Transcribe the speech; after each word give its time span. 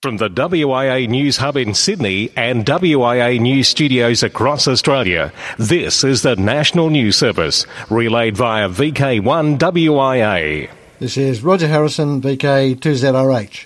From 0.00 0.18
the 0.18 0.30
WIA 0.30 1.08
News 1.08 1.38
Hub 1.38 1.56
in 1.56 1.74
Sydney 1.74 2.30
and 2.36 2.64
WIA 2.64 3.40
News 3.40 3.66
Studios 3.66 4.22
across 4.22 4.68
Australia, 4.68 5.32
this 5.58 6.04
is 6.04 6.22
the 6.22 6.36
National 6.36 6.88
News 6.88 7.16
Service, 7.16 7.66
relayed 7.90 8.36
via 8.36 8.68
VK1 8.68 9.58
WIA. 9.58 10.70
This 11.00 11.16
is 11.16 11.42
Roger 11.42 11.66
Harrison, 11.66 12.22
VK2ZRH. 12.22 13.64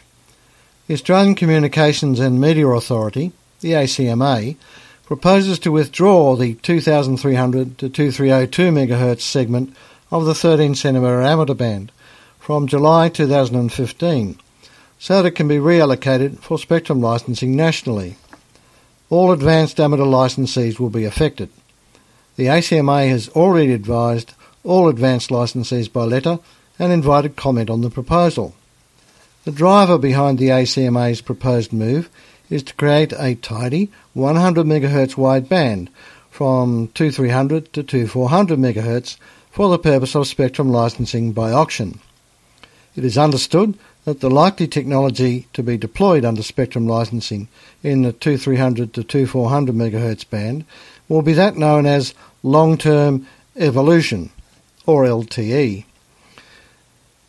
The 0.87 0.95
Australian 0.95 1.35
Communications 1.35 2.19
and 2.19 2.41
Media 2.41 2.67
Authority, 2.67 3.33
the 3.61 3.73
ACMA, 3.73 4.57
proposes 5.05 5.59
to 5.59 5.71
withdraw 5.71 6.35
the 6.35 6.55
2300 6.55 7.77
to 7.77 7.91
2302 7.91 8.71
MHz 8.71 9.21
segment 9.21 9.77
of 10.11 10.25
the 10.25 10.35
13 10.35 10.73
cm 10.73 11.27
amateur 11.27 11.53
band 11.53 11.93
from 12.39 12.67
July 12.67 13.11
2015 13.11 14.39
so 15.03 15.21
that 15.21 15.33
can 15.33 15.49
be 15.49 15.57
reallocated 15.57 16.39
for 16.39 16.57
spectrum 16.57 17.01
licensing 17.01 17.57
nationally. 17.57 18.15
All 19.11 19.33
advanced 19.33 19.81
amateur 19.81 20.05
licensees 20.05 20.79
will 20.79 20.91
be 20.91 21.05
affected. 21.05 21.49
The 22.37 22.47
ACMA 22.47 23.09
has 23.09 23.29
already 23.31 23.73
advised 23.73 24.35
all 24.63 24.89
advanced 24.89 25.31
licensees 25.31 25.93
by 25.93 26.05
letter 26.05 26.39
and 26.79 26.93
invited 26.93 27.35
comment 27.35 27.69
on 27.69 27.81
the 27.81 27.91
proposal. 27.91 28.55
The 29.43 29.51
driver 29.51 29.99
behind 29.99 30.39
the 30.39 30.51
ACMA's 30.51 31.21
proposed 31.21 31.73
move 31.73 32.09
is 32.49 32.63
to 32.63 32.75
create 32.75 33.13
a 33.19 33.35
tidy 33.35 33.91
100 34.13 34.65
MHz 34.65 35.17
wide 35.17 35.49
band 35.49 35.91
from 36.31 36.93
2300 36.95 37.73
to 37.73 37.83
2400 37.83 38.57
MHz 38.57 39.17
for 39.51 39.69
the 39.69 39.81
purpose 39.81 40.15
of 40.15 40.29
spectrum 40.29 40.71
licensing 40.71 41.33
by 41.33 41.51
auction. 41.51 41.99
It 42.95 43.05
is 43.05 43.17
understood 43.17 43.79
that 44.05 44.21
the 44.21 44.31
likely 44.31 44.67
technology 44.67 45.47
to 45.53 45.63
be 45.63 45.77
deployed 45.77 46.25
under 46.25 46.43
spectrum 46.43 46.87
licensing 46.87 47.49
in 47.83 48.03
the 48.03 48.13
2300 48.13 48.93
to 48.95 49.05
2400 49.05 49.75
MHz 49.75 50.29
band 50.29 50.65
will 51.09 51.23
be 51.23 51.33
that 51.35 51.57
known 51.57 51.87
as 51.87 52.15
long-term 52.43 53.27
evolution, 53.57 54.31
or 54.87 55.05
LTE. 55.05 55.85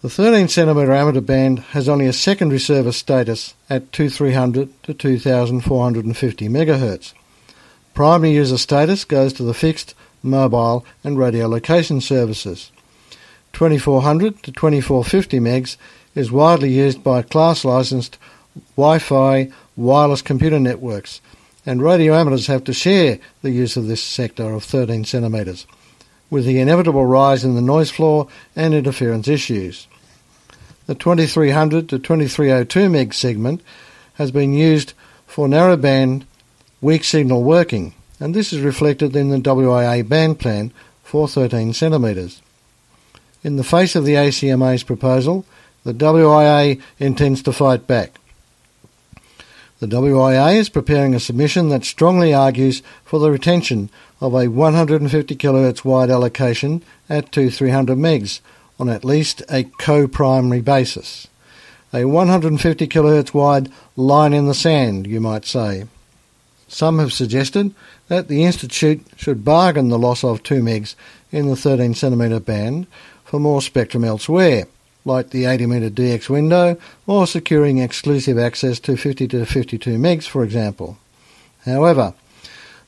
The 0.01 0.09
13 0.09 0.49
centimetre 0.49 0.91
amateur 0.91 1.21
band 1.21 1.59
has 1.59 1.87
only 1.87 2.07
a 2.07 2.13
secondary 2.13 2.59
service 2.59 2.97
status 2.97 3.53
at 3.69 3.93
2300 3.93 4.83
to 4.83 4.93
2450 4.93 6.49
MHz. 6.49 7.13
Primary 7.93 8.33
user 8.33 8.57
status 8.57 9.05
goes 9.05 9.31
to 9.33 9.43
the 9.43 9.53
fixed, 9.53 9.95
mobile 10.21 10.85
and 11.05 11.17
radio 11.17 11.47
location 11.47 12.01
services. 12.01 12.71
2400 13.53 14.41
to 14.41 14.51
2450 14.51 15.39
megs 15.39 15.77
is 16.15 16.31
widely 16.31 16.71
used 16.71 17.03
by 17.03 17.21
class 17.21 17.63
licensed 17.63 18.17
Wi-Fi 18.75 19.51
wireless 19.75 20.23
computer 20.23 20.59
networks, 20.59 21.21
and 21.63 21.81
radio 21.81 22.15
amateurs 22.15 22.47
have 22.47 22.63
to 22.63 22.73
share 22.73 23.19
the 23.43 23.51
use 23.51 23.77
of 23.77 23.87
this 23.87 24.01
sector 24.01 24.51
of 24.51 24.63
13 24.63 25.05
centimetres, 25.05 25.67
with 26.31 26.45
the 26.45 26.59
inevitable 26.59 27.05
rise 27.05 27.45
in 27.45 27.53
the 27.53 27.61
noise 27.61 27.91
floor 27.91 28.27
and 28.55 28.73
interference 28.73 29.27
issues. 29.27 29.87
The 30.87 30.95
2300 30.95 31.89
to 31.89 31.99
2302 31.99 32.89
meg 32.89 33.13
segment 33.13 33.61
has 34.15 34.31
been 34.31 34.53
used 34.53 34.93
for 35.27 35.47
narrowband 35.47 36.25
weak 36.81 37.03
signal 37.03 37.43
working, 37.43 37.93
and 38.19 38.33
this 38.33 38.51
is 38.51 38.61
reflected 38.61 39.15
in 39.15 39.29
the 39.29 39.37
WIA 39.37 40.07
band 40.07 40.39
plan 40.39 40.73
for 41.03 41.27
13 41.27 41.73
centimetres. 41.73 42.41
In 43.43 43.57
the 43.57 43.63
face 43.63 43.95
of 43.95 44.05
the 44.05 44.13
ACMA's 44.13 44.83
proposal, 44.83 45.45
the 45.83 45.93
WIA 45.93 46.81
intends 46.97 47.43
to 47.43 47.51
fight 47.51 47.85
back. 47.87 48.19
The 49.79 49.87
WIA 49.87 50.55
is 50.55 50.69
preparing 50.69 51.13
a 51.13 51.19
submission 51.19 51.67
that 51.67 51.83
strongly 51.83 52.33
argues 52.33 52.81
for 53.03 53.19
the 53.19 53.29
retention 53.29 53.89
of 54.21 54.33
a 54.33 54.47
150 54.47 55.35
kHz 55.35 55.83
wide 55.83 56.09
allocation 56.09 56.81
at 57.09 57.33
2300 57.33 57.97
megs 57.97 58.39
on 58.79 58.87
at 58.87 59.03
least 59.03 59.43
a 59.49 59.65
co-primary 59.77 60.61
basis. 60.61 61.27
A 61.91 62.05
150 62.05 62.87
kHz 62.87 63.33
wide 63.33 63.69
line 63.97 64.31
in 64.31 64.47
the 64.47 64.53
sand, 64.53 65.05
you 65.05 65.19
might 65.19 65.43
say. 65.43 65.83
Some 66.69 66.97
have 66.99 67.11
suggested 67.11 67.75
that 68.07 68.29
the 68.29 68.45
Institute 68.45 69.05
should 69.17 69.43
bargain 69.43 69.89
the 69.89 69.99
loss 69.99 70.23
of 70.23 70.43
2 70.43 70.61
megs 70.61 70.95
in 71.31 71.49
the 71.49 71.57
13 71.57 71.93
cm 71.93 72.45
band 72.45 72.87
for 73.33 73.39
more 73.39 73.63
spectrum 73.63 74.03
elsewhere 74.03 74.67
like 75.05 75.31
the 75.31 75.45
80 75.45 75.65
metre 75.65 75.89
DX 75.89 76.29
window, 76.29 76.77
or 77.07 77.25
securing 77.25 77.79
exclusive 77.79 78.37
access 78.37 78.79
to 78.79 78.95
50 78.95 79.27
to 79.29 79.43
52 79.43 79.97
megs, 79.97 80.27
for 80.27 80.43
example. 80.43 80.99
However, 81.65 82.13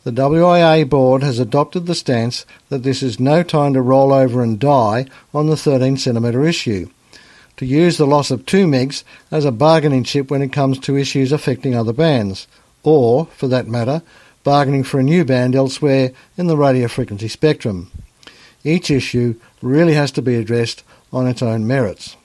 the 0.04 0.12
WIA 0.12 0.88
board 0.88 1.24
has 1.24 1.40
adopted 1.40 1.88
the 1.88 1.96
stance 1.96 2.46
that 2.70 2.84
this 2.84 3.02
is 3.02 3.20
no 3.20 3.42
time 3.42 3.74
to 3.74 3.82
roll 3.82 4.14
over 4.14 4.44
and 4.44 4.60
die 4.60 5.08
on 5.34 5.48
the 5.48 5.58
13 5.58 5.98
centimetre 5.98 6.46
issue, 6.46 6.92
to 7.58 7.66
use 7.66 7.98
the 7.98 8.06
loss 8.06 8.30
of 8.30 8.46
2 8.46 8.68
megs 8.68 9.04
as 9.32 9.46
a 9.46 9.52
bargaining 9.52 10.04
chip 10.04 10.30
when 10.30 10.44
it 10.44 10.54
comes 10.54 10.78
to 10.78 10.96
issues 10.96 11.32
affecting 11.32 11.74
other 11.74 11.92
bands, 11.92 12.46
or, 12.84 13.26
for 13.36 13.48
that 13.48 13.66
matter, 13.68 14.04
bargaining 14.44 14.84
for 14.84 15.00
a 15.00 15.04
new 15.04 15.26
band 15.26 15.56
elsewhere 15.56 16.12
in 16.38 16.46
the 16.46 16.56
radio 16.56 16.88
frequency 16.88 17.28
spectrum. 17.28 17.90
Each 18.66 18.92
issue 18.92 19.40
really 19.62 19.94
has 19.94 20.12
to 20.12 20.22
be 20.22 20.36
addressed 20.36 20.84
on 21.14 21.28
its 21.28 21.42
own 21.42 21.66
merits. 21.66 22.18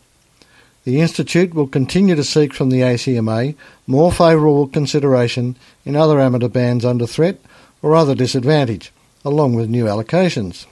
The 0.85 1.01
Institute 1.01 1.55
will 1.55 1.67
continue 1.67 2.17
to 2.17 2.25
seek 2.25 2.55
from 2.55 2.71
the 2.71 2.81
ACMA 2.81 3.55
more 3.87 4.11
favourable 4.11 4.67
consideration 4.67 5.57
in 5.85 5.95
other 5.95 6.19
amateur 6.19 6.49
bands 6.49 6.85
under 6.85 7.07
threat 7.07 7.39
or 7.83 7.95
other 7.95 8.15
disadvantage, 8.15 8.91
along 9.23 9.55
with 9.55 9.69
new 9.69 9.85
allocations. 9.85 10.67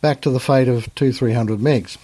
Back 0.00 0.20
to 0.22 0.30
the 0.30 0.40
fate 0.40 0.66
of 0.66 0.92
2300 0.96 1.60
megs. 1.60 1.96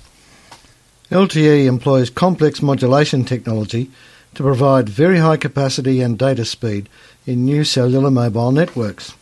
LTE 1.11 1.67
employs 1.67 2.09
complex 2.09 2.63
modulation 2.63 3.25
technology 3.25 3.91
to 4.35 4.43
provide 4.43 4.89
very 4.89 5.19
high 5.19 5.37
capacity 5.37 6.01
and 6.01 6.17
data 6.17 6.45
speed 6.45 6.89
in 7.27 7.45
new 7.45 7.65
cellular 7.65 8.11
mobile 8.11 8.53
networks. 8.53 9.15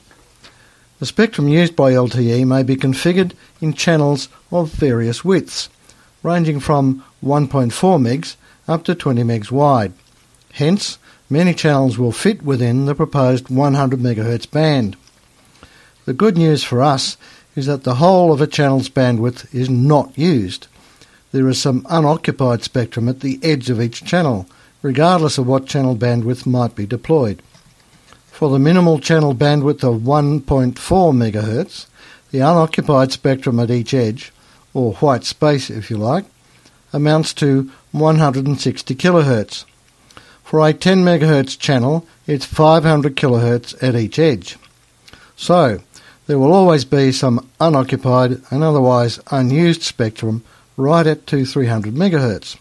The 1.01 1.07
spectrum 1.07 1.49
used 1.49 1.75
by 1.75 1.93
LTE 1.93 2.47
may 2.47 2.63
be 2.63 2.77
configured 2.77 3.33
in 3.63 3.73
channels 3.73 4.29
of 4.53 4.71
various 4.71 5.25
widths 5.25 5.71
ranging 6.23 6.61
from 6.61 7.03
1.4 7.25 7.71
megs 7.99 8.37
up 8.69 8.85
to 8.85 8.95
20 8.95 9.23
megs 9.23 9.51
wide. 9.51 9.95
Hence, 10.53 10.99
many 11.31 11.55
channels 11.55 11.97
will 11.97 12.13
fit 12.13 12.43
within 12.43 12.85
the 12.85 12.95
proposed 12.95 13.49
100 13.49 13.99
MHz 13.99 14.51
band. 14.51 14.99
The 16.05 16.13
good 16.13 16.37
news 16.37 16.63
for 16.63 16.83
us 16.83 17.17
is 17.57 17.65
that 17.65 17.85
the 17.85 17.95
whole 17.95 18.31
of 18.31 18.43
a 18.43 18.47
channel's 18.47 18.91
bandwidth 18.91 19.55
is 19.55 19.71
not 19.71 20.17
used. 20.19 20.67
There 21.33 21.49
is 21.49 21.59
some 21.59 21.87
unoccupied 21.89 22.63
spectrum 22.63 23.09
at 23.09 23.21
the 23.21 23.39
edge 23.43 23.71
of 23.71 23.81
each 23.81 24.05
channel, 24.05 24.47
regardless 24.83 25.39
of 25.39 25.47
what 25.47 25.67
channel 25.67 25.97
bandwidth 25.97 26.45
might 26.45 26.75
be 26.75 26.85
deployed. 26.85 27.41
For 28.41 28.49
the 28.49 28.59
minimal 28.59 29.01
channel 29.01 29.35
bandwidth 29.35 29.85
of 29.85 30.01
1.4 30.01 30.73
MHz, 30.75 31.87
the 32.31 32.39
unoccupied 32.39 33.13
spectrum 33.13 33.61
at 33.61 33.71
each 33.71 33.93
edge 33.93 34.33
or 34.73 34.95
white 34.95 35.25
space 35.25 35.69
if 35.69 35.91
you 35.91 35.99
like, 35.99 36.25
amounts 36.91 37.35
to 37.35 37.71
160 37.93 38.95
kHz. 38.95 39.67
For 40.43 40.67
a 40.67 40.73
10 40.73 41.05
MHz 41.05 41.59
channel, 41.59 42.07
it's 42.27 42.47
500 42.47 43.15
kHz 43.15 43.83
at 43.83 43.95
each 43.95 44.19
edge. 44.19 44.57
So, 45.37 45.83
there 46.27 46.39
will 46.39 46.55
always 46.55 46.87
be 46.87 47.13
some 47.13 47.47
unoccupied 47.61 48.41
and 48.51 48.65
otherwise 48.65 49.21
unused 49.31 49.83
spectrum 49.83 50.43
right 50.79 51.07
at 51.07 51.27
2300 51.27 51.93
MHz. 51.93 52.57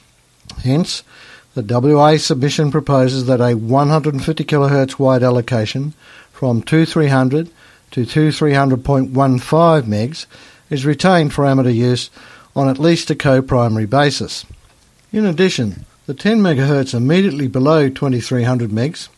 Hence, 0.61 1.03
the 1.55 1.63
WIA 1.63 2.19
submission 2.19 2.71
proposes 2.71 3.25
that 3.25 3.41
a 3.41 3.55
150 3.55 4.43
kHz 4.43 4.99
wide 4.99 5.23
allocation 5.23 5.93
from 6.31 6.61
2300 6.61 7.49
to 7.91 8.01
2300.15 8.01 9.83
megs 9.83 10.25
is 10.69 10.85
retained 10.85 11.33
for 11.33 11.45
amateur 11.45 11.69
use 11.69 12.09
on 12.55 12.69
at 12.69 12.79
least 12.79 13.09
a 13.09 13.15
co-primary 13.15 13.85
basis. 13.85 14.45
In 15.11 15.25
addition, 15.25 15.85
the 16.05 16.13
10 16.13 16.41
MHz 16.41 16.93
immediately 16.93 17.47
below 17.47 17.89
2300 17.89 18.69
megs, 18.69 19.09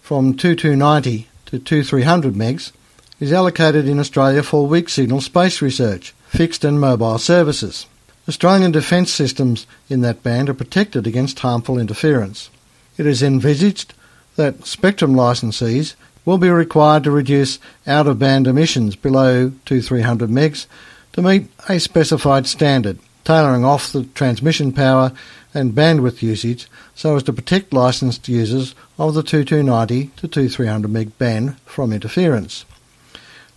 from 0.00 0.34
2290 0.36 1.28
to 1.46 1.58
2300 1.58 2.34
megs, 2.34 2.72
is 3.18 3.32
allocated 3.32 3.86
in 3.86 3.98
Australia 3.98 4.42
for 4.42 4.66
weak 4.66 4.88
signal 4.88 5.20
space 5.20 5.62
research, 5.62 6.12
fixed 6.26 6.64
and 6.64 6.80
mobile 6.80 7.18
services. 7.18 7.86
Australian 8.28 8.70
defence 8.70 9.12
systems 9.12 9.66
in 9.88 10.00
that 10.02 10.22
band 10.22 10.48
are 10.48 10.54
protected 10.54 11.06
against 11.06 11.40
harmful 11.40 11.78
interference. 11.78 12.50
It 12.96 13.06
is 13.06 13.22
envisaged 13.22 13.94
that 14.36 14.64
spectrum 14.64 15.14
licensees 15.14 15.94
will 16.24 16.38
be 16.38 16.50
required 16.50 17.04
to 17.04 17.10
reduce 17.10 17.58
out-of-band 17.86 18.46
emissions 18.46 18.94
below 18.94 19.50
2300 19.66 20.30
megs 20.30 20.66
to 21.12 21.22
meet 21.22 21.48
a 21.68 21.80
specified 21.80 22.46
standard, 22.46 22.98
tailoring 23.24 23.64
off 23.64 23.92
the 23.92 24.04
transmission 24.14 24.72
power 24.72 25.12
and 25.52 25.72
bandwidth 25.72 26.22
usage 26.22 26.68
so 26.94 27.16
as 27.16 27.24
to 27.24 27.32
protect 27.32 27.72
licensed 27.72 28.28
users 28.28 28.74
of 28.98 29.14
the 29.14 29.22
2290 29.22 30.10
to 30.16 30.28
2300 30.28 30.88
meg 30.90 31.18
band 31.18 31.58
from 31.60 31.92
interference. 31.92 32.64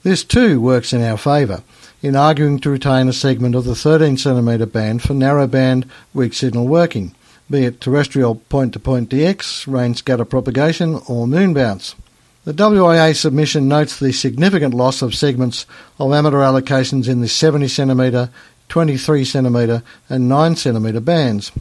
This 0.03 0.23
too 0.23 0.59
works 0.59 0.91
in 0.91 1.01
our 1.01 1.17
favour 1.17 1.63
in 2.05 2.15
arguing 2.15 2.59
to 2.59 2.69
retain 2.69 3.07
a 3.07 3.13
segment 3.13 3.55
of 3.55 3.63
the 3.63 3.73
13 3.73 4.15
cm 4.15 4.71
band 4.71 5.01
for 5.01 5.15
narrowband 5.15 5.89
weak 6.13 6.35
signal 6.35 6.67
working, 6.67 7.15
be 7.49 7.65
it 7.65 7.81
terrestrial 7.81 8.35
point-to-point 8.35 9.09
DX, 9.09 9.65
rain 9.65 9.95
scatter 9.95 10.23
propagation 10.23 11.01
or 11.07 11.25
moon 11.25 11.51
bounce. 11.51 11.95
The 12.43 12.53
WIA 12.53 13.15
submission 13.15 13.67
notes 13.67 13.97
the 13.97 14.11
significant 14.11 14.75
loss 14.75 15.01
of 15.01 15.15
segments 15.15 15.65
of 15.97 16.13
amateur 16.13 16.41
allocations 16.41 17.07
in 17.07 17.21
the 17.21 17.27
70 17.27 17.65
cm, 17.65 18.29
23 18.69 19.23
cm 19.23 19.81
and 20.07 20.29
9 20.29 20.53
cm 20.53 21.03
bands. 21.03 21.51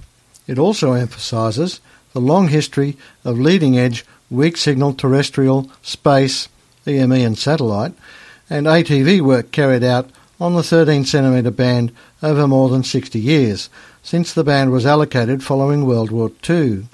It 0.46 0.58
also 0.58 0.93
emphasises 0.93 1.81
the 2.12 2.20
long 2.20 2.49
history 2.49 2.99
of 3.25 3.41
leading 3.41 3.79
edge 3.79 4.05
weak 4.29 4.58
signal 4.58 4.93
terrestrial, 4.93 5.70
space, 5.81 6.50
EME 6.87 7.12
and 7.12 7.38
satellite, 7.38 7.94
and 8.50 8.67
ATV 8.67 9.23
work 9.23 9.50
carried 9.50 9.82
out 9.82 10.11
on 10.40 10.54
the 10.54 10.62
13 10.62 11.04
cm 11.04 11.54
band 11.56 11.92
over 12.22 12.46
more 12.46 12.69
than 12.69 12.82
60 12.82 13.19
years, 13.19 13.69
since 14.02 14.32
the 14.32 14.44
band 14.44 14.72
was 14.72 14.86
allocated 14.86 15.42
following 15.42 15.84
World 15.84 16.10
War 16.10 16.31
II. 16.48 16.86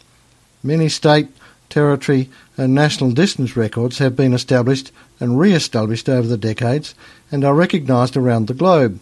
Many 0.62 0.88
state, 0.88 1.28
territory 1.68 2.28
and 2.56 2.74
national 2.74 3.12
distance 3.12 3.56
records 3.56 3.98
have 3.98 4.16
been 4.16 4.34
established 4.34 4.92
and 5.18 5.38
re-established 5.38 6.08
over 6.08 6.28
the 6.28 6.36
decades 6.36 6.94
and 7.30 7.44
are 7.44 7.54
recognised 7.54 8.16
around 8.16 8.46
the 8.46 8.54
globe. 8.54 9.00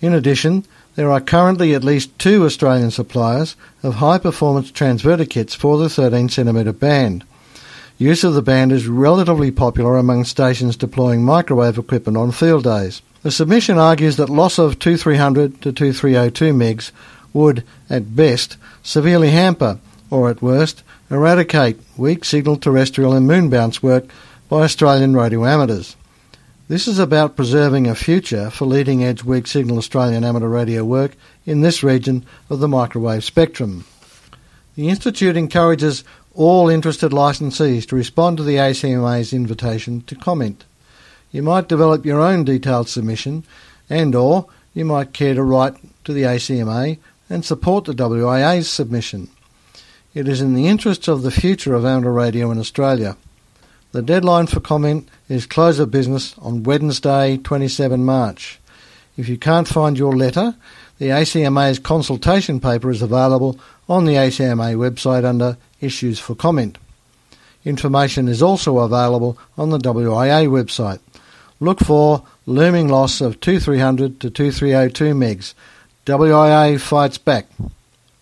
In 0.00 0.12
addition, 0.12 0.64
there 0.96 1.10
are 1.10 1.20
currently 1.20 1.74
at 1.74 1.82
least 1.82 2.18
two 2.18 2.44
Australian 2.44 2.90
suppliers 2.90 3.56
of 3.82 3.96
high-performance 3.96 4.70
transverter 4.70 5.24
kits 5.24 5.54
for 5.54 5.78
the 5.78 5.86
13cm 5.86 6.78
band. 6.78 7.24
Use 7.96 8.24
of 8.24 8.34
the 8.34 8.42
band 8.42 8.72
is 8.72 8.86
relatively 8.86 9.50
popular 9.50 9.96
among 9.96 10.24
stations 10.24 10.76
deploying 10.76 11.24
microwave 11.24 11.78
equipment 11.78 12.16
on 12.16 12.32
field 12.32 12.64
days. 12.64 13.02
The 13.24 13.30
submission 13.30 13.78
argues 13.78 14.16
that 14.18 14.28
loss 14.28 14.58
of 14.58 14.78
2300 14.78 15.62
to 15.62 15.72
2302 15.72 16.52
megs 16.52 16.90
would, 17.32 17.64
at 17.88 18.14
best, 18.14 18.58
severely 18.82 19.30
hamper, 19.30 19.78
or 20.10 20.28
at 20.28 20.42
worst, 20.42 20.82
eradicate 21.10 21.80
weak 21.96 22.26
signal 22.26 22.58
terrestrial 22.58 23.14
and 23.14 23.26
moon 23.26 23.48
bounce 23.48 23.82
work 23.82 24.04
by 24.50 24.64
Australian 24.64 25.16
radio 25.16 25.46
amateurs. 25.46 25.96
This 26.68 26.86
is 26.86 26.98
about 26.98 27.34
preserving 27.34 27.86
a 27.86 27.94
future 27.94 28.50
for 28.50 28.66
leading 28.66 29.02
edge 29.02 29.24
weak 29.24 29.46
signal 29.46 29.78
Australian 29.78 30.22
amateur 30.22 30.48
radio 30.48 30.84
work 30.84 31.16
in 31.46 31.62
this 31.62 31.82
region 31.82 32.26
of 32.50 32.58
the 32.58 32.68
microwave 32.68 33.24
spectrum. 33.24 33.86
The 34.76 34.90
Institute 34.90 35.38
encourages 35.38 36.04
all 36.34 36.68
interested 36.68 37.12
licensees 37.12 37.88
to 37.88 37.96
respond 37.96 38.36
to 38.36 38.42
the 38.42 38.56
ACMA's 38.56 39.32
invitation 39.32 40.02
to 40.02 40.14
comment. 40.14 40.66
You 41.34 41.42
might 41.42 41.66
develop 41.66 42.06
your 42.06 42.20
own 42.20 42.44
detailed 42.44 42.88
submission 42.88 43.42
and 43.90 44.14
or 44.14 44.46
you 44.72 44.84
might 44.84 45.12
care 45.12 45.34
to 45.34 45.42
write 45.42 45.74
to 46.04 46.12
the 46.12 46.22
ACMA 46.22 46.96
and 47.28 47.44
support 47.44 47.86
the 47.86 47.92
WIA's 47.92 48.70
submission. 48.70 49.28
It 50.14 50.28
is 50.28 50.40
in 50.40 50.54
the 50.54 50.68
interests 50.68 51.08
of 51.08 51.22
the 51.22 51.32
future 51.32 51.74
of 51.74 51.84
amateur 51.84 52.12
radio 52.12 52.52
in 52.52 52.60
Australia. 52.60 53.16
The 53.90 54.00
deadline 54.00 54.46
for 54.46 54.60
comment 54.60 55.08
is 55.28 55.44
close 55.44 55.80
of 55.80 55.90
business 55.90 56.36
on 56.38 56.62
Wednesday, 56.62 57.38
27 57.38 58.04
March. 58.04 58.60
If 59.16 59.28
you 59.28 59.36
can't 59.36 59.66
find 59.66 59.98
your 59.98 60.16
letter, 60.16 60.54
the 60.98 61.08
ACMA's 61.08 61.80
consultation 61.80 62.60
paper 62.60 62.92
is 62.92 63.02
available 63.02 63.58
on 63.88 64.04
the 64.04 64.14
ACMA 64.14 64.76
website 64.76 65.24
under 65.24 65.56
Issues 65.80 66.20
for 66.20 66.36
Comment. 66.36 66.78
Information 67.64 68.28
is 68.28 68.40
also 68.40 68.78
available 68.78 69.36
on 69.58 69.70
the 69.70 69.78
WIA 69.78 70.46
website. 70.46 71.00
Look 71.60 71.80
for 71.80 72.24
looming 72.46 72.88
loss 72.88 73.20
of 73.20 73.40
2300 73.40 74.20
to 74.20 74.30
2302 74.30 75.14
megs. 75.14 75.54
WIA 76.06 76.80
fights 76.80 77.18
back. 77.18 77.46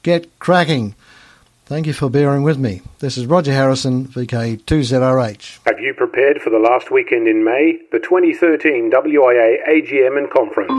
Get 0.03 0.39
cracking. 0.39 0.95
Thank 1.67 1.87
you 1.87 1.93
for 1.93 2.11
bearing 2.11 2.43
with 2.43 2.59
me. 2.59 2.83
This 2.99 3.17
is 3.17 3.25
Roger 3.27 3.53
Harrison, 3.53 4.07
VK2ZRH. 4.09 5.61
Have 5.65 5.81
you 5.81 5.95
prepared 5.95 6.43
for 6.43 6.51
the 6.51 6.59
last 6.59 6.91
weekend 6.91 7.27
in 7.27 7.45
May, 7.45 7.81
the 7.91 7.99
2013 7.99 8.91
WIA 8.91 9.57
AGM 9.67 10.19
and 10.19 10.31
Conference? 10.31 10.71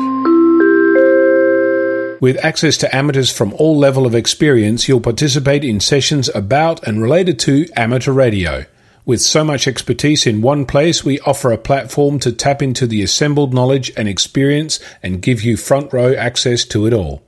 With 2.22 2.38
access 2.46 2.78
to 2.78 2.96
amateurs 2.96 3.32
from 3.36 3.54
all 3.54 3.78
level 3.78 4.06
of 4.06 4.14
experience, 4.14 4.88
you'll 4.88 5.02
participate 5.02 5.66
in 5.66 5.80
sessions 5.80 6.30
about 6.30 6.88
and 6.88 7.02
related 7.02 7.40
to 7.40 7.68
amateur 7.76 8.14
radio. 8.14 8.66
With 9.06 9.20
so 9.20 9.44
much 9.44 9.68
expertise 9.68 10.26
in 10.26 10.42
one 10.42 10.66
place, 10.66 11.04
we 11.04 11.20
offer 11.22 11.52
a 11.52 11.58
platform 11.58 12.20
to 12.20 12.32
tap 12.32 12.62
into 12.62 12.88
the 12.88 13.04
assembled 13.04 13.54
knowledge 13.54 13.92
and 13.98 14.08
experience 14.08 14.80
and 15.02 15.22
give 15.22 15.42
you 15.42 15.58
front 15.58 15.92
row 15.92 16.14
access 16.14 16.64
to 16.66 16.86
it 16.86 16.94
all. 16.94 17.22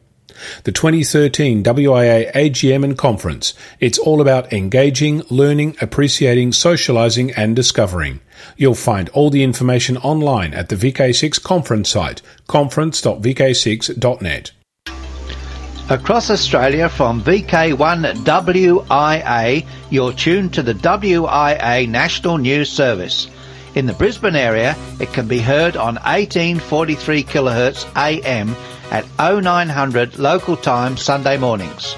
The 0.63 0.71
2013 0.71 1.63
WIA 1.63 2.31
AGM 2.33 2.83
and 2.83 2.97
Conference. 2.97 3.53
It's 3.79 3.97
all 3.97 4.21
about 4.21 4.53
engaging, 4.53 5.23
learning, 5.29 5.75
appreciating, 5.81 6.53
socializing, 6.53 7.31
and 7.31 7.55
discovering. 7.55 8.21
You'll 8.55 8.75
find 8.75 9.09
all 9.09 9.29
the 9.29 9.43
information 9.43 9.97
online 9.97 10.53
at 10.53 10.69
the 10.69 10.77
VK6 10.77 11.43
conference 11.43 11.89
site, 11.89 12.21
conference.vk6.net. 12.47 14.51
Across 15.87 16.31
Australia 16.31 16.89
from 16.89 17.21
VK1WIA, 17.21 19.63
you're 19.91 20.13
tuned 20.13 20.51
to 20.55 20.63
the 20.63 20.73
WIA 20.73 21.87
National 21.87 22.39
News 22.39 22.71
Service. 22.71 23.27
In 23.75 23.85
the 23.85 23.93
Brisbane 23.93 24.35
area, 24.35 24.75
it 24.99 25.13
can 25.13 25.27
be 25.27 25.37
heard 25.37 25.77
on 25.77 25.97
1843 25.97 27.23
kHz 27.25 27.85
AM 27.95 28.55
at 28.89 29.05
0900 29.19 30.17
local 30.17 30.57
time 30.57 30.97
Sunday 30.97 31.37
mornings. 31.37 31.95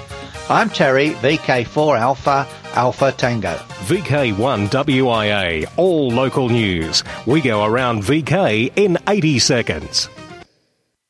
I'm 0.50 0.68
Terry, 0.68 1.12
VK4 1.12 1.98
Alpha, 1.98 2.46
Alpha 2.74 3.10
Tango. 3.12 3.54
VK1 3.86 4.68
WIA, 4.68 5.64
all 5.78 6.10
local 6.10 6.50
news. 6.50 7.02
We 7.24 7.40
go 7.40 7.64
around 7.64 8.02
VK 8.02 8.70
in 8.76 8.98
80 9.08 9.38
seconds. 9.38 10.10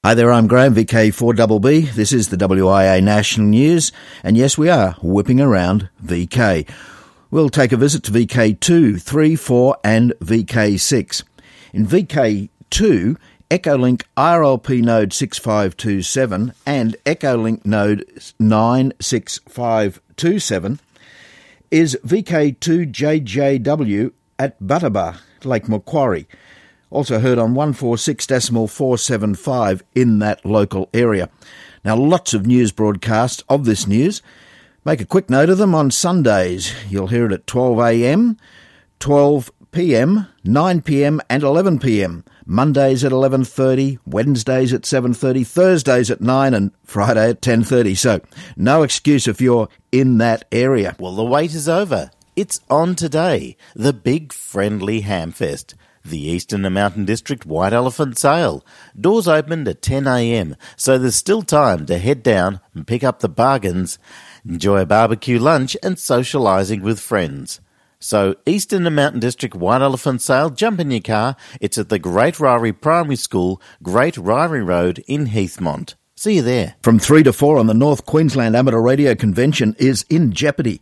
Hi 0.05 0.15
there, 0.15 0.33
I'm 0.33 0.47
Graham, 0.47 0.77
VK4BB. 0.77 1.95
This 1.95 2.13
is 2.13 2.29
the 2.29 2.37
WIA 2.37 3.03
National 3.03 3.49
News, 3.49 3.91
and 4.23 4.37
yes, 4.37 4.57
we 4.57 4.69
are 4.69 4.95
whipping 5.03 5.41
around 5.41 5.89
VK. 6.01 6.71
We'll 7.33 7.49
take 7.49 7.73
a 7.73 7.77
visit 7.77 8.05
to 8.05 8.13
VK2, 8.13 9.03
3, 9.03 9.35
4, 9.35 9.77
and 9.83 10.13
VK6. 10.21 11.25
In 11.73 11.85
VK2, 11.85 13.17
Echolink 13.51 14.05
RLP 14.17 14.83
node 14.83 15.13
6527 15.13 16.53
and 16.65 16.97
Echolink 17.05 17.67
node 17.67 18.07
96527 18.39 20.79
is 21.73 21.99
VK2JJW 22.07 24.13
at 24.39 24.63
Buttaba, 24.63 25.17
Lake 25.43 25.69
Macquarie. 25.69 26.29
Also 26.91 27.21
heard 27.21 27.39
on 27.39 27.55
146.475 27.55 29.83
in 29.95 30.19
that 30.21 30.43
local 30.45 30.89
area. 30.95 31.29
Now, 31.85 31.97
lots 31.97 32.35
of 32.35 32.47
news 32.47 32.73
broadcasts 32.73 33.45
of 33.49 33.65
this 33.65 33.87
news. 33.87 34.21
Make 34.85 35.01
a 35.01 35.07
quick 35.07 35.29
note 35.29 35.51
of 35.51 35.59
them 35.59 35.75
on 35.75 35.91
Sundays. 35.91 36.73
You'll 36.89 37.09
hear 37.09 37.27
it 37.27 37.33
at 37.33 37.47
12am, 37.47 38.37
12pm, 39.01 40.29
9pm, 40.45 41.19
and 41.29 41.43
11pm. 41.43 42.25
Mondays 42.47 43.03
at 43.05 43.13
11:30, 43.13 43.99
Wednesdays 44.07 44.73
at 44.73 44.87
7:30, 44.87 45.45
Thursdays 45.45 46.11
at 46.11 46.23
9 46.23 46.55
and 46.55 46.71
Friday 46.83 47.29
at 47.29 47.43
10:30. 47.43 47.95
So, 47.95 48.21
no 48.57 48.83
excuse 48.83 49.29
if 49.29 49.43
you're 49.43 49.69
in 49.93 50.17
that 50.19 50.47
area. 50.51 50.97
Well, 50.99 51.15
the 51.15 51.25
wait 51.25 51.55
is 51.55 51.69
over. 51.69 52.11
It's 52.35 52.61
on 52.71 52.95
today. 52.95 53.59
The 53.77 53.93
big 53.93 54.33
friendly 54.33 55.03
Hamfest. 55.03 55.75
The 56.09 56.27
Eastern 56.27 56.63
Mountain 56.73 57.05
District 57.05 57.45
White 57.45 57.73
Elephant 57.73 58.19
Sale. 58.19 58.65
Doors 58.99 59.29
opened 59.29 59.69
at 59.69 59.83
10 59.83 60.07
a.m., 60.07 60.57
so 60.77 60.97
there's 60.97 61.15
still 61.15 61.43
time 61.43 61.87
to 61.87 61.99
head 61.99 62.23
down 62.23 62.61
and 62.75 62.87
pick 62.87 63.05
up 63.05 63.21
the 63.21 63.29
bargains, 63.29 63.99
enjoy 64.45 64.81
a 64.81 64.87
barbecue 64.87 65.39
lunch 65.39 65.77
and 65.83 65.97
socialising 65.97 66.83
with 66.83 66.99
friends. 66.99 67.61
So, 68.01 68.37
Eastern 68.47 68.93
Mountain 68.95 69.21
District 69.21 69.55
White 69.55 69.83
Elephant 69.83 70.23
Sale, 70.23 70.51
jump 70.51 70.81
in 70.81 70.91
your 70.91 71.01
car. 71.01 71.37
It's 71.61 71.79
at 71.79 71.89
the 71.89 71.99
Great 71.99 72.37
Ryrie 72.37 72.81
Primary 72.81 73.17
School, 73.17 73.61
Great 73.83 74.15
Ryrie 74.15 74.67
Road 74.67 75.05
in 75.07 75.27
Heathmont. 75.27 75.95
See 76.19 76.35
you 76.35 76.43
there. 76.43 76.75
From 76.83 76.99
3 76.99 77.23
to 77.25 77.33
4 77.33 77.59
on 77.59 77.67
the 77.69 77.75
North 77.75 78.05
Queensland 78.05 78.57
Amateur 78.57 78.81
Radio 78.81 79.15
Convention 79.15 79.77
is 79.79 80.05
in 80.09 80.33
jeopardy. 80.33 80.81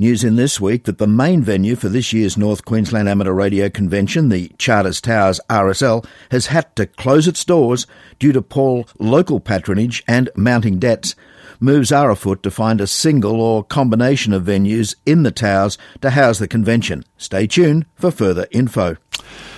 News 0.00 0.22
in 0.22 0.36
this 0.36 0.60
week 0.60 0.84
that 0.84 0.98
the 0.98 1.08
main 1.08 1.42
venue 1.42 1.74
for 1.74 1.88
this 1.88 2.12
year's 2.12 2.36
North 2.36 2.64
Queensland 2.64 3.08
Amateur 3.08 3.32
Radio 3.32 3.68
Convention, 3.68 4.28
the 4.28 4.46
Charters 4.56 5.00
Towers 5.00 5.40
RSL, 5.50 6.06
has 6.30 6.46
had 6.46 6.76
to 6.76 6.86
close 6.86 7.26
its 7.26 7.44
doors 7.44 7.84
due 8.20 8.30
to 8.30 8.40
poor 8.40 8.84
local 9.00 9.40
patronage 9.40 10.04
and 10.06 10.30
mounting 10.36 10.78
debts. 10.78 11.16
moves 11.58 11.90
are 11.90 12.12
afoot 12.12 12.44
to 12.44 12.50
find 12.52 12.80
a 12.80 12.86
single 12.86 13.40
or 13.40 13.64
combination 13.64 14.32
of 14.32 14.44
venues 14.44 14.94
in 15.04 15.24
the 15.24 15.32
towers 15.32 15.76
to 16.00 16.10
house 16.10 16.38
the 16.38 16.46
convention. 16.46 17.04
Stay 17.16 17.48
tuned 17.48 17.84
for 17.96 18.12
further 18.12 18.46
info. 18.52 18.96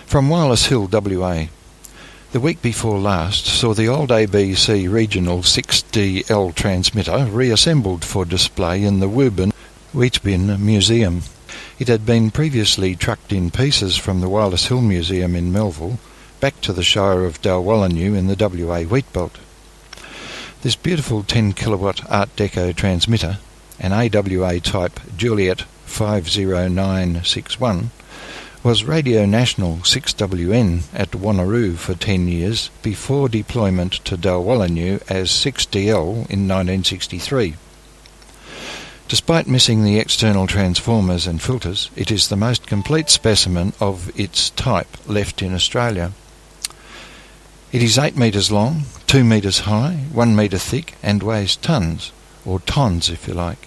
From 0.06 0.30
Wireless 0.30 0.64
Hill, 0.64 0.88
WA. 0.90 1.48
The 2.32 2.40
week 2.40 2.62
before 2.62 2.98
last 2.98 3.44
saw 3.44 3.74
the 3.74 3.88
old 3.88 4.08
ABC 4.08 4.90
regional 4.90 5.40
6DL 5.40 6.54
transmitter 6.54 7.26
reassembled 7.26 8.06
for 8.06 8.24
display 8.24 8.84
in 8.84 9.00
the 9.00 9.08
Wubin 9.08 9.52
Wheatbin 9.92 10.60
Museum. 10.60 11.22
It 11.80 11.88
had 11.88 12.06
been 12.06 12.30
previously 12.30 12.94
trucked 12.94 13.32
in 13.32 13.50
pieces 13.50 13.96
from 13.96 14.20
the 14.20 14.28
Wireless 14.28 14.66
Hill 14.66 14.82
Museum 14.82 15.34
in 15.34 15.52
Melville 15.52 15.98
back 16.38 16.60
to 16.60 16.72
the 16.72 16.84
Shire 16.84 17.24
of 17.24 17.42
Dalwallinu 17.42 18.16
in 18.16 18.28
the 18.28 18.36
WA 18.36 18.84
Wheatbelt. 18.84 19.32
This 20.62 20.76
beautiful 20.76 21.24
10 21.24 21.54
kilowatt 21.54 22.08
Art 22.08 22.28
Deco 22.36 22.72
transmitter, 22.76 23.38
an 23.80 23.92
AWA 23.92 24.60
type 24.60 25.00
Juliet 25.16 25.62
50961, 25.86 27.90
was 28.62 28.84
Radio 28.84 29.26
National 29.26 29.78
6WN 29.78 30.82
at 30.94 31.10
Wanneroo 31.10 31.76
for 31.76 31.94
10 31.94 32.28
years 32.28 32.70
before 32.82 33.28
deployment 33.28 33.94
to 34.04 34.16
Dalwallinu 34.16 35.02
as 35.10 35.30
6DL 35.30 36.30
in 36.30 36.46
1963. 36.46 37.56
Despite 39.10 39.48
missing 39.48 39.82
the 39.82 39.98
external 39.98 40.46
transformers 40.46 41.26
and 41.26 41.42
filters, 41.42 41.90
it 41.96 42.12
is 42.12 42.28
the 42.28 42.36
most 42.36 42.68
complete 42.68 43.10
specimen 43.10 43.72
of 43.80 44.16
its 44.16 44.50
type 44.50 44.86
left 45.04 45.42
in 45.42 45.52
Australia. 45.52 46.12
It 47.72 47.82
is 47.82 47.98
8 47.98 48.16
metres 48.16 48.52
long, 48.52 48.82
2 49.08 49.24
metres 49.24 49.60
high, 49.66 50.04
1 50.12 50.36
metre 50.36 50.58
thick, 50.58 50.94
and 51.02 51.24
weighs 51.24 51.56
tons, 51.56 52.12
or 52.46 52.60
tons 52.60 53.10
if 53.10 53.26
you 53.26 53.34
like. 53.34 53.58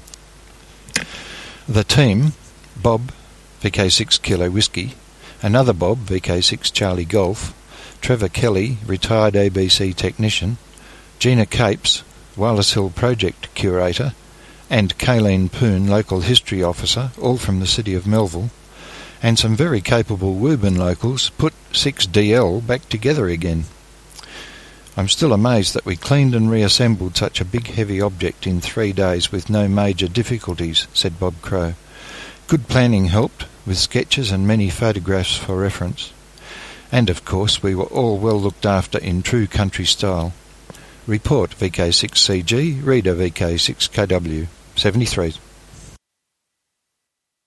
The 1.68 1.84
team 1.84 2.32
Bob, 2.82 3.12
VK6 3.62 4.22
Kilo 4.22 4.50
Whiskey, 4.50 4.94
another 5.42 5.74
Bob, 5.74 6.06
VK6 6.06 6.72
Charlie 6.72 7.04
Golf, 7.04 7.54
Trevor 8.00 8.30
Kelly, 8.30 8.78
retired 8.86 9.34
ABC 9.34 9.94
technician, 9.94 10.56
Gina 11.20 11.46
Capes, 11.46 12.06
Wireless 12.38 12.76
Hill 12.76 12.92
project 12.92 13.54
curator, 13.56 14.14
and 14.74 14.98
Kayleen 14.98 15.52
Poon, 15.52 15.88
local 15.88 16.22
history 16.22 16.64
officer, 16.64 17.12
all 17.22 17.38
from 17.38 17.60
the 17.60 17.68
city 17.68 17.94
of 17.94 18.08
Melville, 18.08 18.50
and 19.22 19.38
some 19.38 19.56
very 19.56 19.82
capable 19.82 20.34
Wubin 20.34 20.80
locals 20.80 21.30
put 21.30 21.54
6DL 21.74 22.66
back 22.66 22.90
together 22.90 23.28
again. 23.28 23.66
I'm 24.98 25.10
still 25.10 25.32
amazed 25.32 25.76
that 25.76 25.86
we 25.86 25.96
cleaned 25.96 26.34
and 26.34 26.50
reassembled 26.50 27.16
such 27.16 27.40
a 27.40 27.46
big 27.46 27.68
heavy 27.68 28.02
object 28.02 28.48
in 28.48 28.62
three 28.62 28.94
days 28.94 29.32
with 29.32 29.48
no 29.48 29.68
major 29.68 30.08
difficulties, 30.08 30.88
said 30.92 31.20
Bob 31.20 31.40
Crow. 31.44 31.76
Good 32.48 32.68
planning 32.68 33.06
helped, 33.06 33.46
with 33.68 33.78
sketches 33.78 34.32
and 34.32 34.48
many 34.48 34.72
photographs 34.72 35.38
for 35.38 35.56
reference. 35.56 36.12
And 36.92 37.12
of 37.12 37.26
course 37.26 37.62
we 37.62 37.76
were 37.76 37.84
all 37.84 38.18
well 38.18 38.42
looked 38.42 38.66
after 38.66 38.98
in 38.98 39.22
true 39.22 39.46
country 39.46 39.86
style. 39.86 40.34
Report 41.06 41.52
VK6CG, 41.52 42.84
reader 42.84 43.14
VK6KW, 43.14 44.48
73. 44.84 45.34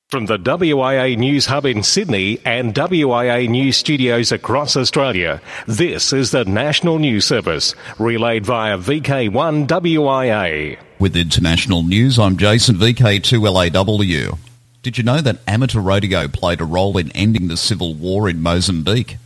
From 0.09 0.25
the 0.25 0.39
WIA 0.39 1.19
News 1.19 1.45
Hub 1.45 1.67
in 1.67 1.83
Sydney 1.83 2.41
and 2.47 2.73
WIA 2.75 3.47
News 3.47 3.77
Studios 3.77 4.33
across 4.33 4.75
Australia, 4.75 5.43
this 5.67 6.15
is 6.15 6.31
the 6.31 6.47
National 6.47 6.99
News 6.99 7.27
Service, 7.27 7.75
relayed 7.99 8.47
via 8.47 8.79
VK1 8.79 9.67
WIA. 9.67 10.79
With 10.99 11.15
international 11.15 11.83
news, 11.83 12.19
I'm 12.19 12.39
Jason 12.39 12.77
VK2LAW. 12.77 14.39
Did 14.83 14.97
you 14.97 15.05
know 15.05 15.21
that 15.21 15.41
amateur 15.47 15.81
radio 15.81 16.29
played 16.29 16.63
a 16.63 16.65
role 16.65 16.97
in 16.97 17.11
ending 17.11 17.49
the 17.49 17.59
civil 17.59 17.93
war 17.93 18.31
in 18.31 18.41
Mozambique? 18.41 19.19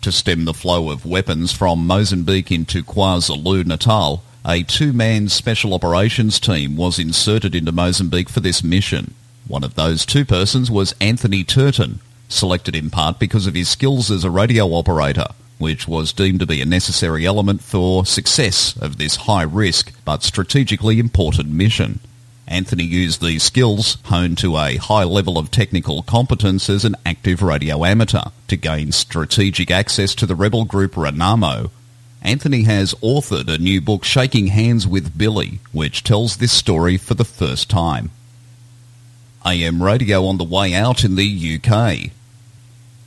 To 0.00 0.10
stem 0.10 0.46
the 0.46 0.54
flow 0.54 0.90
of 0.90 1.04
weapons 1.04 1.52
from 1.52 1.86
Mozambique 1.86 2.50
into 2.50 2.82
KwaZulu-Natal, 2.82 4.22
a 4.46 4.62
two-man 4.62 5.28
special 5.28 5.72
operations 5.72 6.38
team 6.38 6.76
was 6.76 6.98
inserted 6.98 7.54
into 7.54 7.72
Mozambique 7.72 8.28
for 8.28 8.40
this 8.40 8.62
mission. 8.62 9.14
One 9.48 9.64
of 9.64 9.74
those 9.74 10.04
two 10.04 10.24
persons 10.24 10.70
was 10.70 10.94
Anthony 11.00 11.44
Turton, 11.44 12.00
selected 12.28 12.76
in 12.76 12.90
part 12.90 13.18
because 13.18 13.46
of 13.46 13.54
his 13.54 13.68
skills 13.68 14.10
as 14.10 14.24
a 14.24 14.30
radio 14.30 14.66
operator, 14.74 15.28
which 15.58 15.88
was 15.88 16.12
deemed 16.12 16.40
to 16.40 16.46
be 16.46 16.60
a 16.60 16.66
necessary 16.66 17.24
element 17.24 17.62
for 17.62 18.04
success 18.04 18.76
of 18.76 18.98
this 18.98 19.16
high-risk 19.16 19.92
but 20.04 20.22
strategically 20.22 20.98
important 20.98 21.48
mission. 21.48 22.00
Anthony 22.46 22.84
used 22.84 23.22
these 23.22 23.42
skills, 23.42 23.96
honed 24.04 24.36
to 24.38 24.58
a 24.58 24.76
high 24.76 25.04
level 25.04 25.38
of 25.38 25.50
technical 25.50 26.02
competence 26.02 26.68
as 26.68 26.84
an 26.84 26.96
active 27.06 27.40
radio 27.40 27.84
amateur, 27.86 28.24
to 28.48 28.56
gain 28.56 28.92
strategic 28.92 29.70
access 29.70 30.14
to 30.16 30.26
the 30.26 30.34
rebel 30.34 30.66
group 30.66 30.92
Renamo. 30.92 31.70
Anthony 32.24 32.62
has 32.62 32.94
authored 32.94 33.52
a 33.52 33.58
new 33.58 33.82
book, 33.82 34.02
Shaking 34.02 34.46
Hands 34.46 34.86
with 34.86 35.16
Billy, 35.16 35.60
which 35.72 36.02
tells 36.02 36.38
this 36.38 36.52
story 36.52 36.96
for 36.96 37.12
the 37.12 37.24
first 37.24 37.68
time. 37.68 38.10
AM 39.44 39.82
radio 39.82 40.24
on 40.24 40.38
the 40.38 40.44
way 40.44 40.72
out 40.72 41.04
in 41.04 41.16
the 41.16 41.60
UK. 41.62 42.10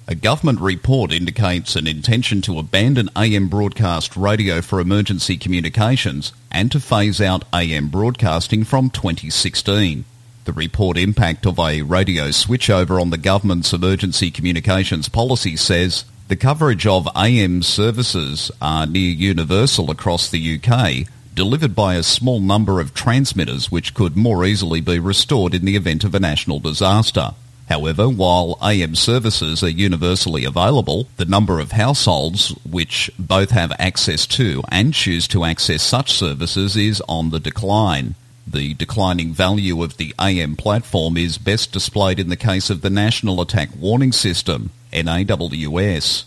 A 0.07 0.13
government 0.13 0.59
report 0.61 1.11
indicates 1.11 1.75
an 1.75 1.87
intention 1.87 2.43
to 2.43 2.59
abandon 2.59 3.09
AM 3.17 3.47
broadcast 3.47 4.15
radio 4.15 4.61
for 4.61 4.79
emergency 4.79 5.35
communications 5.35 6.31
and 6.51 6.71
to 6.71 6.79
phase 6.79 7.19
out 7.19 7.43
AM 7.51 7.89
broadcasting 7.89 8.63
from 8.63 8.91
2016. 8.91 10.05
The 10.45 10.53
report 10.53 10.95
impact 10.95 11.47
of 11.47 11.59
a 11.59 11.81
radio 11.81 12.25
switchover 12.25 13.01
on 13.01 13.09
the 13.09 13.17
government's 13.17 13.73
emergency 13.73 14.29
communications 14.29 15.09
policy 15.09 15.57
says 15.57 16.05
the 16.27 16.35
coverage 16.35 16.85
of 16.85 17.07
AM 17.15 17.63
services 17.63 18.51
are 18.61 18.85
near 18.85 19.11
universal 19.11 19.89
across 19.89 20.29
the 20.29 20.59
UK 20.61 21.07
delivered 21.33 21.73
by 21.73 21.95
a 21.95 22.03
small 22.03 22.41
number 22.41 22.81
of 22.81 22.93
transmitters 22.93 23.71
which 23.71 23.93
could 23.93 24.17
more 24.17 24.43
easily 24.43 24.81
be 24.81 24.99
restored 24.99 25.53
in 25.53 25.63
the 25.63 25.77
event 25.77 26.03
of 26.03 26.13
a 26.13 26.19
national 26.19 26.59
disaster. 26.59 27.33
However, 27.69 28.09
while 28.09 28.57
AM 28.61 28.95
services 28.95 29.63
are 29.63 29.69
universally 29.69 30.43
available, 30.43 31.07
the 31.15 31.25
number 31.25 31.59
of 31.59 31.71
households 31.71 32.49
which 32.69 33.09
both 33.17 33.51
have 33.51 33.71
access 33.79 34.25
to 34.27 34.63
and 34.69 34.93
choose 34.93 35.27
to 35.29 35.45
access 35.45 35.83
such 35.83 36.11
services 36.11 36.75
is 36.75 37.01
on 37.07 37.29
the 37.29 37.39
decline. 37.39 38.15
The 38.45 38.73
declining 38.73 39.33
value 39.33 39.83
of 39.83 39.97
the 39.97 40.15
AM 40.19 40.55
platform 40.55 41.15
is 41.17 41.37
best 41.37 41.71
displayed 41.71 42.19
in 42.19 42.29
the 42.29 42.35
case 42.35 42.69
of 42.69 42.81
the 42.81 42.89
National 42.89 43.41
Attack 43.41 43.69
Warning 43.77 44.13
System, 44.13 44.71
NAWS. 45.03 46.25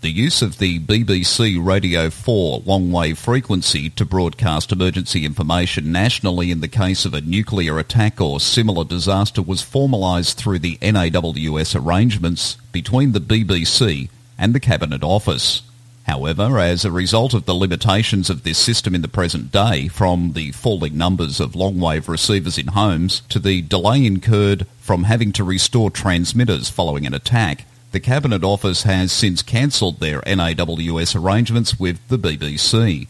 The 0.00 0.10
use 0.10 0.42
of 0.42 0.58
the 0.58 0.78
BBC 0.80 1.64
Radio 1.64 2.10
4 2.10 2.62
long-wave 2.66 3.18
frequency 3.18 3.88
to 3.90 4.04
broadcast 4.04 4.70
emergency 4.70 5.24
information 5.24 5.90
nationally 5.90 6.50
in 6.50 6.60
the 6.60 6.68
case 6.68 7.04
of 7.06 7.14
a 7.14 7.22
nuclear 7.22 7.78
attack 7.78 8.20
or 8.20 8.38
similar 8.38 8.84
disaster 8.84 9.40
was 9.40 9.62
formalised 9.62 10.34
through 10.34 10.58
the 10.58 10.78
NAWS 10.82 11.74
arrangements 11.74 12.56
between 12.70 13.12
the 13.12 13.20
BBC 13.20 14.10
and 14.38 14.54
the 14.54 14.60
Cabinet 14.60 15.02
Office. 15.02 15.62
However, 16.06 16.58
as 16.58 16.84
a 16.84 16.92
result 16.92 17.32
of 17.32 17.46
the 17.46 17.54
limitations 17.54 18.28
of 18.28 18.42
this 18.42 18.58
system 18.58 18.94
in 18.94 19.00
the 19.00 19.08
present 19.08 19.50
day, 19.50 19.88
from 19.88 20.34
the 20.34 20.52
falling 20.52 20.98
numbers 20.98 21.40
of 21.40 21.56
long-wave 21.56 22.10
receivers 22.10 22.58
in 22.58 22.66
homes 22.66 23.22
to 23.30 23.38
the 23.38 23.62
delay 23.62 24.04
incurred 24.04 24.66
from 24.78 25.04
having 25.04 25.32
to 25.32 25.44
restore 25.44 25.90
transmitters 25.90 26.68
following 26.68 27.06
an 27.06 27.14
attack, 27.14 27.64
the 27.94 28.00
Cabinet 28.00 28.42
Office 28.42 28.82
has 28.82 29.12
since 29.12 29.40
cancelled 29.40 30.00
their 30.00 30.20
NAWS 30.26 31.14
arrangements 31.14 31.78
with 31.78 32.00
the 32.08 32.18
BBC. 32.18 33.06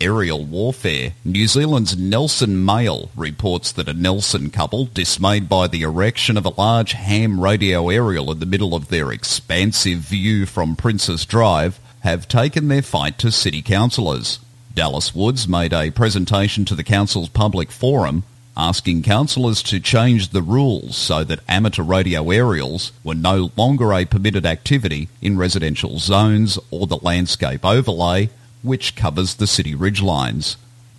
Aerial 0.00 0.44
warfare. 0.44 1.14
New 1.24 1.48
Zealand's 1.48 1.98
Nelson 1.98 2.64
Mail 2.64 3.10
reports 3.16 3.72
that 3.72 3.88
a 3.88 3.92
Nelson 3.92 4.50
couple, 4.50 4.84
dismayed 4.84 5.48
by 5.48 5.66
the 5.66 5.82
erection 5.82 6.36
of 6.36 6.46
a 6.46 6.54
large 6.60 6.92
ham 6.92 7.40
radio 7.40 7.88
aerial 7.88 8.30
in 8.30 8.38
the 8.38 8.46
middle 8.46 8.72
of 8.72 8.86
their 8.86 9.10
expansive 9.10 9.98
view 9.98 10.46
from 10.46 10.76
Princess 10.76 11.26
Drive, 11.26 11.80
have 12.02 12.28
taken 12.28 12.68
their 12.68 12.82
fight 12.82 13.18
to 13.18 13.32
city 13.32 13.62
councillors. 13.62 14.38
Dallas 14.76 15.12
Woods 15.12 15.48
made 15.48 15.72
a 15.72 15.90
presentation 15.90 16.64
to 16.66 16.76
the 16.76 16.84
council's 16.84 17.28
public 17.28 17.72
forum 17.72 18.22
asking 18.56 19.02
councillors 19.02 19.62
to 19.62 19.80
change 19.80 20.28
the 20.28 20.42
rules 20.42 20.96
so 20.96 21.24
that 21.24 21.40
amateur 21.48 21.82
radio 21.82 22.30
aerials 22.30 22.92
were 23.04 23.14
no 23.14 23.50
longer 23.56 23.92
a 23.92 24.04
permitted 24.04 24.44
activity 24.44 25.08
in 25.22 25.38
residential 25.38 25.98
zones 25.98 26.58
or 26.70 26.86
the 26.86 26.98
landscape 26.98 27.64
overlay, 27.64 28.28
which 28.62 28.96
covers 28.96 29.34
the 29.34 29.46
city 29.46 29.74
ridgelines. 29.74 30.56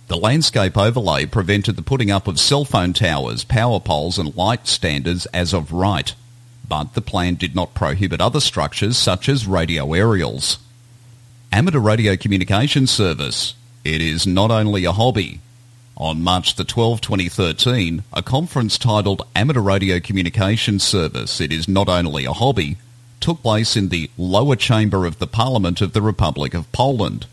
The 0.08 0.16
landscape 0.16 0.76
overlay 0.76 1.26
prevented 1.26 1.76
the 1.76 1.82
putting 1.82 2.10
up 2.10 2.26
of 2.26 2.40
cell 2.40 2.64
phone 2.64 2.92
towers, 2.92 3.44
power 3.44 3.80
poles 3.80 4.18
and 4.18 4.36
light 4.36 4.66
standards 4.66 5.26
as 5.26 5.54
of 5.54 5.72
right, 5.72 6.12
but 6.68 6.94
the 6.94 7.00
plan 7.00 7.34
did 7.34 7.54
not 7.54 7.74
prohibit 7.74 8.20
other 8.20 8.40
structures 8.40 8.96
such 8.96 9.28
as 9.28 9.46
radio 9.46 9.92
aerials. 9.92 10.58
Amateur 11.52 11.78
Radio 11.78 12.16
Communication 12.16 12.86
Service. 12.86 13.54
It 13.84 14.00
is 14.00 14.26
not 14.26 14.50
only 14.50 14.84
a 14.84 14.92
hobby, 14.92 15.40
On 16.02 16.20
March 16.20 16.56
the 16.56 16.64
12, 16.64 17.00
2013, 17.00 18.02
a 18.12 18.24
conference 18.24 18.76
titled 18.76 19.24
Amateur 19.36 19.60
Radio 19.60 20.00
Communication 20.00 20.80
Service, 20.80 21.40
It 21.40 21.52
Is 21.52 21.68
Not 21.68 21.88
Only 21.88 22.24
a 22.24 22.32
Hobby, 22.32 22.76
took 23.20 23.40
place 23.40 23.76
in 23.76 23.88
the 23.88 24.10
lower 24.18 24.56
chamber 24.56 25.06
of 25.06 25.20
the 25.20 25.28
Parliament 25.28 25.80
of 25.80 25.92
the 25.92 26.02
Republic 26.02 26.54
of 26.54 26.70
Poland. 26.72 27.26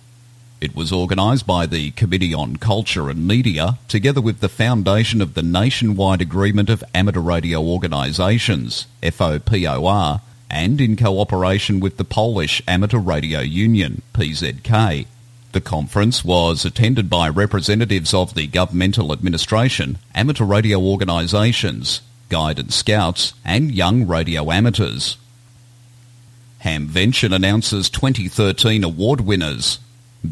It 0.62 0.76
was 0.76 0.94
organised 0.94 1.48
by 1.48 1.66
the 1.66 1.90
Committee 1.90 2.32
on 2.32 2.58
Culture 2.58 3.10
and 3.10 3.28
Media, 3.28 3.80
together 3.88 4.22
with 4.22 4.40
the 4.40 4.48
foundation 4.48 5.20
of 5.20 5.34
the 5.34 5.42
Nationwide 5.42 6.22
Agreement 6.22 6.70
of 6.70 6.84
Amateur 6.94 7.22
Radio 7.22 7.64
Organisations, 7.64 8.86
FOPOR, 9.02 10.22
and 10.52 10.80
in 10.80 10.96
cooperation 10.96 11.80
with 11.80 11.98
the 11.98 12.06
Polish 12.06 12.62
Amateur 12.68 13.00
Radio 13.00 13.40
Union, 13.40 14.04
PZK. 14.14 15.08
The 15.52 15.62
conference 15.62 16.24
was 16.24 16.64
attended 16.64 17.10
by 17.10 17.28
representatives 17.28 18.14
of 18.14 18.36
the 18.36 18.46
governmental 18.46 19.12
administration, 19.12 19.98
amateur 20.14 20.46
radio 20.46 20.80
organisations, 20.80 22.02
guide 22.30 22.60
and 22.60 22.72
scouts, 22.72 23.34
and 23.44 23.72
young 23.74 24.06
radio 24.06 24.52
amateurs. 24.52 25.18
Hamvention 26.64 27.34
announces 27.34 27.90
2013 27.90 28.84
award 28.84 29.22
winners. 29.22 29.80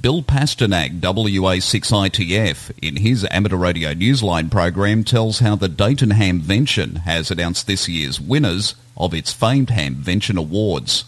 Bill 0.01 0.21
Pasternak, 0.21 0.99
WA6ITF, 0.99 2.71
in 2.81 2.97
his 2.97 3.25
Amateur 3.31 3.55
Radio 3.55 3.93
Newsline 3.93 4.51
program 4.51 5.03
tells 5.03 5.39
how 5.39 5.55
the 5.55 5.69
Dayton 5.69 6.11
Hamvention 6.11 6.97
has 7.05 7.31
announced 7.31 7.65
this 7.65 7.87
year's 7.87 8.19
winners 8.19 8.75
of 8.95 9.13
its 9.13 9.31
famed 9.31 9.69
Hamvention 9.69 10.37
Awards. 10.37 11.05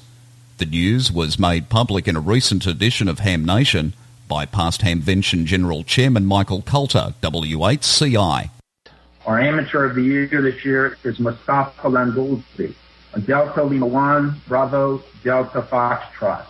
The 0.58 0.66
news 0.66 1.12
was 1.12 1.38
made 1.38 1.70
public 1.70 2.08
in 2.08 2.16
a 2.16 2.22
recent 2.22 2.66
edition 2.66 3.08
of 3.08 3.20
Ham 3.20 3.46
Nation 3.46 3.94
by 4.30 4.46
past 4.46 4.82
Hamvention 4.82 5.44
General 5.44 5.84
Chairman 5.84 6.24
Michael 6.24 6.62
Kalter, 6.62 7.16
W8CI. 7.24 8.52
Our 9.26 9.40
Amateur 9.40 9.86
of 9.86 9.96
the 9.96 10.04
Year 10.04 10.28
this 10.28 10.64
year 10.64 10.98
is 11.04 11.20
Mustafa 11.20 11.90
Landoulsi, 11.90 12.76
a 13.14 13.20
Delta 13.20 13.64
Lima 13.64 13.88
1 13.88 14.42
Bravo 14.48 15.04
Delta 15.24 15.64
Foxtrot. 15.64 16.46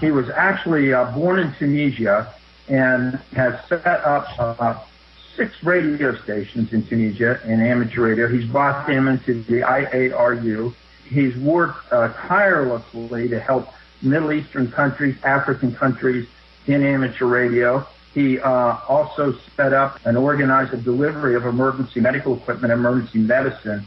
He 0.00 0.12
was 0.12 0.30
actually 0.30 0.94
uh, 0.94 1.10
born 1.10 1.40
in 1.40 1.52
Tunisia 1.54 2.32
and 2.68 3.16
has 3.32 3.58
set 3.68 3.84
up 3.84 4.28
uh, 4.38 4.78
six 5.34 5.62
radio 5.64 6.14
stations 6.22 6.72
in 6.72 6.86
Tunisia 6.86 7.40
in 7.44 7.60
amateur 7.60 8.02
radio. 8.02 8.28
He's 8.28 8.48
brought 8.48 8.86
them 8.86 9.08
into 9.08 9.42
the 9.42 9.62
IARU. 9.62 10.72
He's 11.04 11.36
worked 11.36 11.92
uh, 11.92 12.12
tirelessly 12.12 13.28
to 13.28 13.40
help 13.40 13.74
Middle 14.02 14.32
Eastern 14.32 14.70
countries, 14.70 15.16
African 15.24 15.74
countries 15.74 16.28
in 16.68 16.84
amateur 16.84 17.26
radio. 17.26 17.84
He 18.14 18.38
uh, 18.38 18.78
also 18.88 19.34
set 19.56 19.72
up 19.72 19.98
and 20.04 20.16
organized 20.16 20.72
a 20.74 20.76
delivery 20.76 21.34
of 21.34 21.44
emergency 21.46 22.00
medical 22.00 22.36
equipment, 22.36 22.72
emergency 22.72 23.18
medicine 23.18 23.86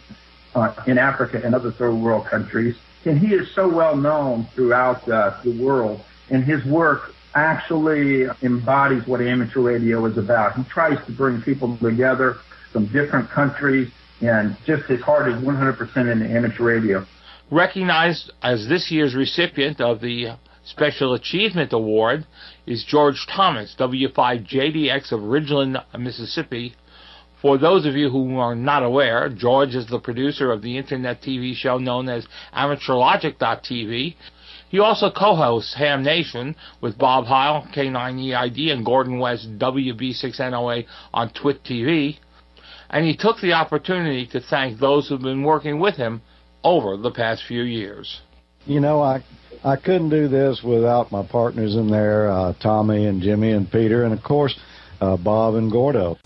uh, 0.56 0.74
in 0.88 0.98
Africa 0.98 1.42
and 1.44 1.56
other 1.56 1.72
third 1.72 1.94
world 1.94 2.26
countries. 2.26 2.76
And 3.06 3.18
he 3.18 3.34
is 3.34 3.54
so 3.56 3.68
well 3.74 3.96
known 3.96 4.48
throughout 4.54 5.08
uh, 5.10 5.40
the 5.44 5.60
world, 5.62 6.02
and 6.30 6.44
his 6.44 6.64
work 6.66 7.14
actually 7.34 8.26
embodies 8.42 9.08
what 9.08 9.22
amateur 9.22 9.62
radio 9.62 10.06
is 10.06 10.18
about. 10.18 10.56
He 10.56 10.64
tries 10.66 11.04
to 11.06 11.12
bring 11.12 11.42
people 11.42 11.78
together 11.78 12.38
from 12.72 12.86
different 12.88 13.30
countries, 13.30 13.90
and 14.22 14.56
just 14.66 14.84
his 14.84 15.02
heart 15.02 15.30
is 15.30 15.36
100% 15.36 16.12
in 16.12 16.22
amateur 16.24 16.64
radio. 16.64 17.06
Recognized 17.50 18.32
as 18.44 18.68
this 18.68 18.92
year's 18.92 19.16
recipient 19.16 19.82
of 19.82 20.00
the 20.00 20.38
Special 20.72 21.14
Achievement 21.14 21.74
Award 21.74 22.26
is 22.66 22.86
George 22.88 23.28
Thomas, 23.28 23.76
W5JDX 23.78 25.12
of 25.12 25.20
Ridgeland, 25.20 25.84
Mississippi, 26.00 26.76
for 27.42 27.58
those 27.58 27.88
of 27.88 27.96
you 27.96 28.10
who 28.10 28.38
are 28.38 28.56
not 28.56 28.84
aware, 28.84 29.28
George 29.28 29.74
is 29.74 29.88
the 29.88 30.00
producer 30.00 30.52
of 30.52 30.62
the 30.62 30.78
internet 30.78 31.22
TV 31.22 31.56
show 31.56 31.80
known 31.80 32.08
as 32.08 32.28
AmateurLogic.tv. 32.56 34.16
He 34.70 34.80
also 34.80 35.10
co-hosts 35.10 35.74
Ham 35.74 36.04
Nation 36.04 36.56
with 36.80 37.00
Bob 37.00 37.26
Heil, 37.26 37.68
K9EID, 37.76 38.72
and 38.72 38.86
Gordon 38.86 39.20
West, 39.20 39.50
WB6NOA 39.58 40.86
on 41.14 41.34
Twit 41.34 41.64
TV. 41.64 42.18
And 42.92 43.06
he 43.06 43.18
took 43.18 43.42
the 43.42 43.54
opportunity 43.54 44.28
to 44.28 44.40
thank 44.40 44.80
those 44.80 45.10
who've 45.10 45.20
been 45.20 45.44
working 45.44 45.80
with 45.80 45.96
him 45.96 46.22
over 46.64 46.96
the 46.96 47.12
past 47.12 47.44
few 47.48 47.64
years. 47.64 48.22
You 48.66 48.80
know, 48.80 49.02
I 49.02 49.24
I 49.64 49.76
couldn't 49.76 50.10
do 50.10 50.28
this 50.28 50.64
without 50.64 51.12
my 51.12 51.22
partners 51.22 51.76
in 51.76 51.88
there, 51.88 52.32
uh, 52.32 52.54
Tommy 52.60 53.06
and 53.06 53.22
Jimmy 53.22 53.52
and 53.52 53.72
Peter, 53.72 54.04
and 54.04 54.12
of 54.12 54.24
course, 54.24 54.60
uh, 55.00 55.18
Bob 55.18 55.54
and 55.54 55.72
Gordo. 55.72 56.18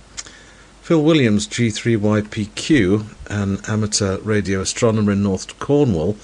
Phil 0.81 1.03
Williams, 1.03 1.45
G3YPQ, 1.47 3.05
an 3.29 3.59
amateur 3.67 4.19
radio 4.19 4.61
astronomer 4.61 5.11
in 5.11 5.23
North 5.23 5.59
Cornwall, 5.59 6.15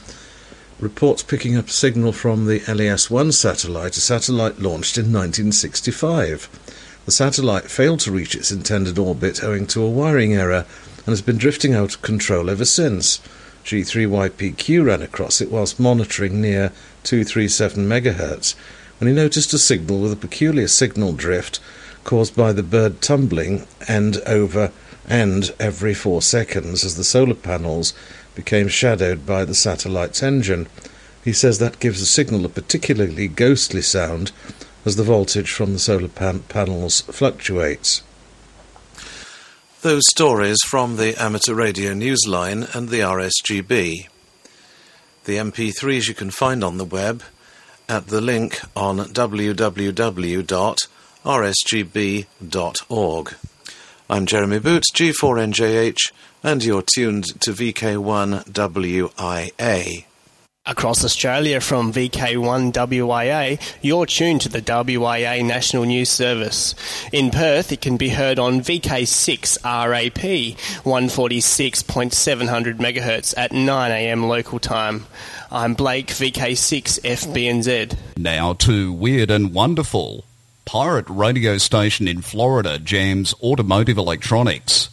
reports 0.79 1.21
picking 1.21 1.57
up 1.57 1.67
a 1.67 1.71
signal 1.71 2.13
from 2.13 2.45
the 2.45 2.61
LES 2.71 3.09
1 3.09 3.33
satellite, 3.33 3.97
a 3.97 3.99
satellite 3.99 4.59
launched 4.59 4.97
in 4.97 5.11
1965. 5.11 6.47
The 7.05 7.11
satellite 7.11 7.65
failed 7.65 7.99
to 8.01 8.11
reach 8.11 8.35
its 8.35 8.51
intended 8.51 8.97
orbit 8.97 9.43
owing 9.43 9.67
to 9.67 9.83
a 9.83 9.89
wiring 9.89 10.33
error 10.33 10.65
and 10.99 11.07
has 11.07 11.21
been 11.21 11.37
drifting 11.37 11.73
out 11.73 11.95
of 11.95 12.01
control 12.01 12.49
ever 12.49 12.65
since. 12.65 13.19
G3YPQ 13.63 14.85
ran 14.85 15.01
across 15.01 15.41
it 15.41 15.51
whilst 15.51 15.79
monitoring 15.79 16.41
near 16.41 16.71
237 17.03 17.87
MHz 17.87 18.55
when 18.99 19.07
he 19.07 19.13
noticed 19.13 19.53
a 19.53 19.57
signal 19.57 19.99
with 20.01 20.13
a 20.13 20.15
peculiar 20.15 20.67
signal 20.67 21.13
drift 21.13 21.59
caused 22.03 22.35
by 22.35 22.53
the 22.53 22.63
bird 22.63 23.01
tumbling 23.01 23.65
and 23.87 24.17
over 24.25 24.71
and 25.07 25.53
every 25.59 25.93
four 25.93 26.21
seconds 26.21 26.83
as 26.83 26.95
the 26.95 27.03
solar 27.03 27.33
panels 27.33 27.93
became 28.35 28.67
shadowed 28.67 29.25
by 29.25 29.43
the 29.43 29.55
satellite's 29.55 30.23
engine. 30.23 30.67
He 31.23 31.33
says 31.33 31.59
that 31.59 31.79
gives 31.79 31.99
the 31.99 32.05
signal 32.05 32.45
a 32.45 32.49
particularly 32.49 33.27
ghostly 33.27 33.81
sound 33.81 34.31
as 34.85 34.95
the 34.95 35.03
voltage 35.03 35.51
from 35.51 35.73
the 35.73 35.79
solar 35.79 36.07
pan- 36.07 36.43
panels 36.49 37.01
fluctuates. 37.01 38.03
Those 39.81 40.03
stories 40.11 40.59
from 40.63 40.97
the 40.97 41.19
Amateur 41.19 41.55
Radio 41.55 41.93
Newsline 41.93 42.75
and 42.75 42.89
the 42.89 42.99
RSGB. 42.99 44.07
The 45.23 45.37
MP3s 45.37 46.07
you 46.07 46.13
can 46.13 46.29
find 46.29 46.63
on 46.63 46.77
the 46.77 46.85
web 46.85 47.23
at 47.89 48.05
the 48.05 48.21
link 48.21 48.61
on 48.75 48.99
www.rsgb.org. 48.99 49.55
I'm 54.07 54.25
Jeremy 54.27 54.59
Boots, 54.59 54.91
G4NJH, 54.91 56.11
and 56.43 56.63
you're 56.63 56.83
tuned 56.83 57.41
to 57.41 57.51
VK1WIA. 57.51 60.05
Across 60.67 61.03
Australia 61.03 61.59
from 61.59 61.91
VK1WIA, 61.91 63.59
you're 63.81 64.05
tuned 64.05 64.41
to 64.41 64.49
the 64.49 64.61
WIA 64.61 65.43
National 65.43 65.85
News 65.85 66.11
Service. 66.11 66.75
In 67.11 67.31
Perth, 67.31 67.71
it 67.71 67.81
can 67.81 67.97
be 67.97 68.09
heard 68.09 68.37
on 68.37 68.61
VK6RAP, 68.61 70.55
146.700 70.83 72.77
MHz 72.77 73.33
at 73.35 73.49
9am 73.49 74.27
local 74.27 74.59
time. 74.59 75.07
I'm 75.51 75.73
Blake, 75.73 76.09
VK6FBNZ. 76.09 77.97
Now 78.17 78.53
to 78.53 78.93
Weird 78.93 79.31
and 79.31 79.55
Wonderful 79.55 80.25
pirate 80.65 81.09
radio 81.09 81.57
station 81.57 82.07
in 82.07 82.21
Florida 82.21 82.77
jams 82.77 83.33
automotive 83.41 83.97
electronics. 83.97 84.91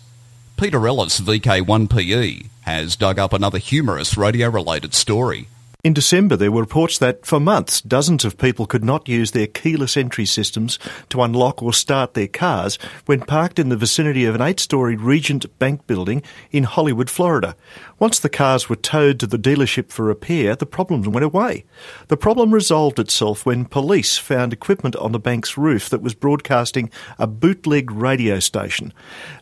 Peter 0.57 0.89
Ellis, 0.89 1.21
VK1PE, 1.21 2.47
has 2.63 2.97
dug 2.97 3.19
up 3.19 3.35
another 3.35 3.59
humorous 3.59 4.17
radio 4.17 4.49
related 4.49 4.95
story. 4.95 5.47
In 5.89 5.95
December, 5.95 6.37
there 6.37 6.53
were 6.53 6.61
reports 6.61 6.99
that 6.99 7.25
for 7.25 7.41
months, 7.41 7.81
dozens 7.81 8.23
of 8.27 8.37
people 8.37 8.67
could 8.67 8.85
not 8.85 9.09
use 9.09 9.31
their 9.31 9.47
keyless 9.47 9.97
entry 9.97 10.27
systems 10.27 10.79
to 11.09 11.23
unlock 11.23 11.63
or 11.63 11.73
start 11.73 12.13
their 12.13 12.29
cars 12.29 12.79
when 13.07 13.21
parked 13.23 13.59
in 13.59 13.71
the 13.71 13.77
vicinity 13.77 14.27
of 14.27 14.35
an 14.35 14.43
eight 14.43 14.61
story 14.61 14.97
Regent 14.97 15.47
Bank 15.59 15.87
building 15.87 16.23
in 16.51 16.65
Hollywood, 16.65 17.09
Florida. 17.09 17.57
Once 17.99 18.21
the 18.21 18.29
cars 18.29 18.69
were 18.69 18.77
towed 18.77 19.19
to 19.19 19.27
the 19.27 19.39
dealership 19.39 19.91
for 19.91 20.05
repair, 20.05 20.55
the 20.55 20.65
problems 20.65 21.09
went 21.09 21.25
away. 21.25 21.65
The 22.07 22.17
problem 22.17 22.55
resolved 22.55 23.01
itself 23.01 23.45
when 23.45 23.65
police 23.65 24.17
found 24.17 24.53
equipment 24.53 24.95
on 24.97 25.11
the 25.11 25.19
bank's 25.19 25.59
roof 25.59 25.89
that 25.91 26.01
was 26.01 26.15
broadcasting 26.15 26.91
a 27.19 27.27
bootleg 27.27 27.91
radio 27.91 28.39
station. 28.39 28.93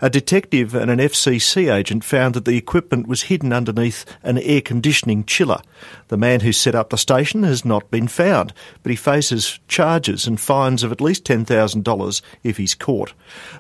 A 0.00 0.08
detective 0.08 0.74
and 0.74 0.90
an 0.90 1.00
FCC 1.00 1.72
agent 1.72 2.02
found 2.02 2.34
that 2.34 2.46
the 2.46 2.56
equipment 2.56 3.06
was 3.06 3.22
hidden 3.22 3.52
underneath 3.52 4.06
an 4.22 4.38
air 4.38 4.62
conditioning 4.62 5.24
chiller. 5.24 5.60
The 6.08 6.16
man 6.16 6.40
who 6.40 6.52
set 6.52 6.74
up 6.74 6.88
the 6.88 6.96
station 6.96 7.42
has 7.42 7.64
not 7.64 7.90
been 7.90 8.08
found, 8.08 8.54
but 8.82 8.88
he 8.90 8.96
faces 8.96 9.60
charges 9.68 10.26
and 10.26 10.40
fines 10.40 10.82
of 10.82 10.92
at 10.92 11.00
least 11.02 11.24
$10,000 11.24 12.22
if 12.42 12.56
he's 12.56 12.74
caught. 12.74 13.12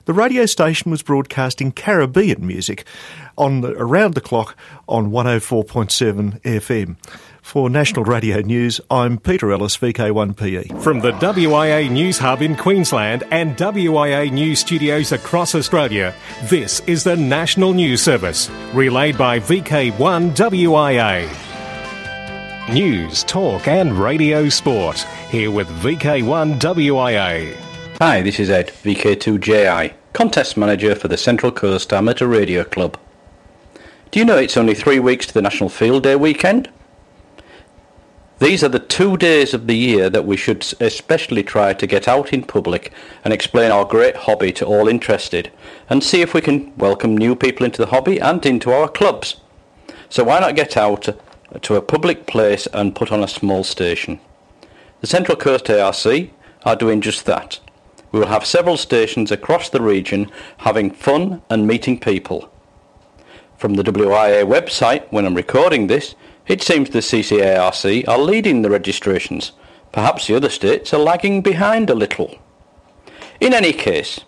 The 0.06 0.14
radio 0.14 0.46
station 0.46 0.90
was 0.90 1.02
broadcasting 1.02 1.72
Caribbean 1.72 2.46
music 2.46 2.86
on 3.36 3.60
the, 3.60 3.72
around 3.72 4.14
the 4.14 4.20
clock 4.20 4.56
on 4.88 5.10
104.7 5.10 6.40
FM. 6.42 6.96
For 7.42 7.70
National 7.70 8.04
Radio 8.04 8.40
News, 8.40 8.80
I'm 8.90 9.18
Peter 9.18 9.52
Ellis, 9.52 9.76
VK1PE. 9.76 10.82
From 10.82 10.98
the 10.98 11.12
WIA 11.12 11.88
News 11.88 12.18
Hub 12.18 12.42
in 12.42 12.56
Queensland 12.56 13.22
and 13.30 13.56
WIA 13.56 14.32
News 14.32 14.58
studios 14.58 15.12
across 15.12 15.54
Australia, 15.54 16.12
this 16.46 16.80
is 16.88 17.04
the 17.04 17.14
National 17.16 17.72
News 17.72 18.02
Service, 18.02 18.50
relayed 18.74 19.16
by 19.16 19.38
VK1WIA. 19.38 21.28
News, 22.74 23.22
talk, 23.22 23.68
and 23.68 23.92
radio 23.92 24.48
sport. 24.48 24.98
Here 25.30 25.52
with 25.52 25.68
VK1WIA. 25.68 27.56
Hi, 28.00 28.22
this 28.22 28.40
is 28.40 28.50
Ed, 28.50 28.72
VK2JI, 28.82 29.94
contest 30.12 30.56
manager 30.56 30.96
for 30.96 31.06
the 31.06 31.16
Central 31.16 31.52
Coast 31.52 31.92
Amateur 31.92 32.26
Radio 32.26 32.64
Club. 32.64 32.98
Do 34.16 34.20
you 34.20 34.24
know 34.24 34.38
it's 34.38 34.56
only 34.56 34.74
three 34.74 34.98
weeks 34.98 35.26
to 35.26 35.34
the 35.34 35.42
National 35.42 35.68
Field 35.68 36.04
Day 36.04 36.16
weekend? 36.16 36.70
These 38.38 38.64
are 38.64 38.70
the 38.70 38.78
two 38.78 39.18
days 39.18 39.52
of 39.52 39.66
the 39.66 39.76
year 39.76 40.08
that 40.08 40.24
we 40.24 40.38
should 40.38 40.64
especially 40.80 41.42
try 41.42 41.74
to 41.74 41.86
get 41.86 42.08
out 42.08 42.32
in 42.32 42.42
public 42.42 42.92
and 43.26 43.34
explain 43.34 43.70
our 43.70 43.84
great 43.84 44.16
hobby 44.16 44.52
to 44.52 44.64
all 44.64 44.88
interested 44.88 45.52
and 45.90 46.02
see 46.02 46.22
if 46.22 46.32
we 46.32 46.40
can 46.40 46.74
welcome 46.78 47.14
new 47.14 47.36
people 47.36 47.66
into 47.66 47.82
the 47.82 47.90
hobby 47.90 48.18
and 48.18 48.46
into 48.46 48.72
our 48.72 48.88
clubs. 48.88 49.36
So 50.08 50.24
why 50.24 50.40
not 50.40 50.56
get 50.56 50.78
out 50.78 51.08
to 51.60 51.74
a 51.74 51.82
public 51.82 52.26
place 52.26 52.66
and 52.68 52.96
put 52.96 53.12
on 53.12 53.22
a 53.22 53.28
small 53.28 53.64
station? 53.64 54.18
The 55.02 55.08
Central 55.08 55.36
Coast 55.36 55.68
ARC 55.68 56.30
are 56.64 56.76
doing 56.76 57.02
just 57.02 57.26
that. 57.26 57.60
We 58.12 58.20
will 58.20 58.28
have 58.28 58.46
several 58.46 58.78
stations 58.78 59.30
across 59.30 59.68
the 59.68 59.82
region 59.82 60.30
having 60.56 60.90
fun 60.90 61.42
and 61.50 61.66
meeting 61.66 62.00
people. 62.00 62.50
From 63.58 63.74
the 63.74 63.82
WIA 63.82 64.44
website, 64.46 65.06
when 65.10 65.24
I'm 65.24 65.34
recording 65.34 65.86
this, 65.86 66.14
it 66.46 66.62
seems 66.62 66.90
the 66.90 66.98
CCARC 66.98 68.06
are 68.06 68.18
leading 68.18 68.62
the 68.62 68.70
registrations. 68.70 69.52
Perhaps 69.92 70.26
the 70.26 70.36
other 70.36 70.50
states 70.50 70.92
are 70.92 71.00
lagging 71.00 71.40
behind 71.40 71.88
a 71.88 71.94
little. 71.94 72.38
In 73.40 73.54
any 73.54 73.72
case, 73.72 74.20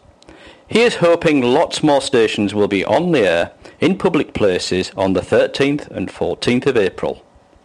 here's 0.66 0.96
hoping 0.96 1.42
lots 1.42 1.82
more 1.82 2.00
stations 2.00 2.54
will 2.54 2.68
be 2.68 2.84
on 2.84 3.12
the 3.12 3.20
air 3.20 3.52
in 3.80 3.98
public 3.98 4.32
places 4.32 4.92
on 4.96 5.12
the 5.12 5.20
13th 5.20 5.90
and 5.90 6.08
14th 6.08 6.66
of 6.66 6.76
April. 6.78 7.22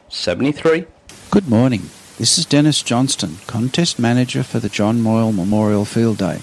73. 0.09 0.85
Good 1.31 1.49
morning. 1.49 1.89
This 2.17 2.37
is 2.37 2.45
Dennis 2.45 2.83
Johnston, 2.83 3.37
Contest 3.47 3.97
Manager 3.99 4.43
for 4.43 4.59
the 4.59 4.69
John 4.69 5.01
Moyle 5.01 5.31
Memorial 5.31 5.85
Field 5.85 6.17
Day. 6.17 6.41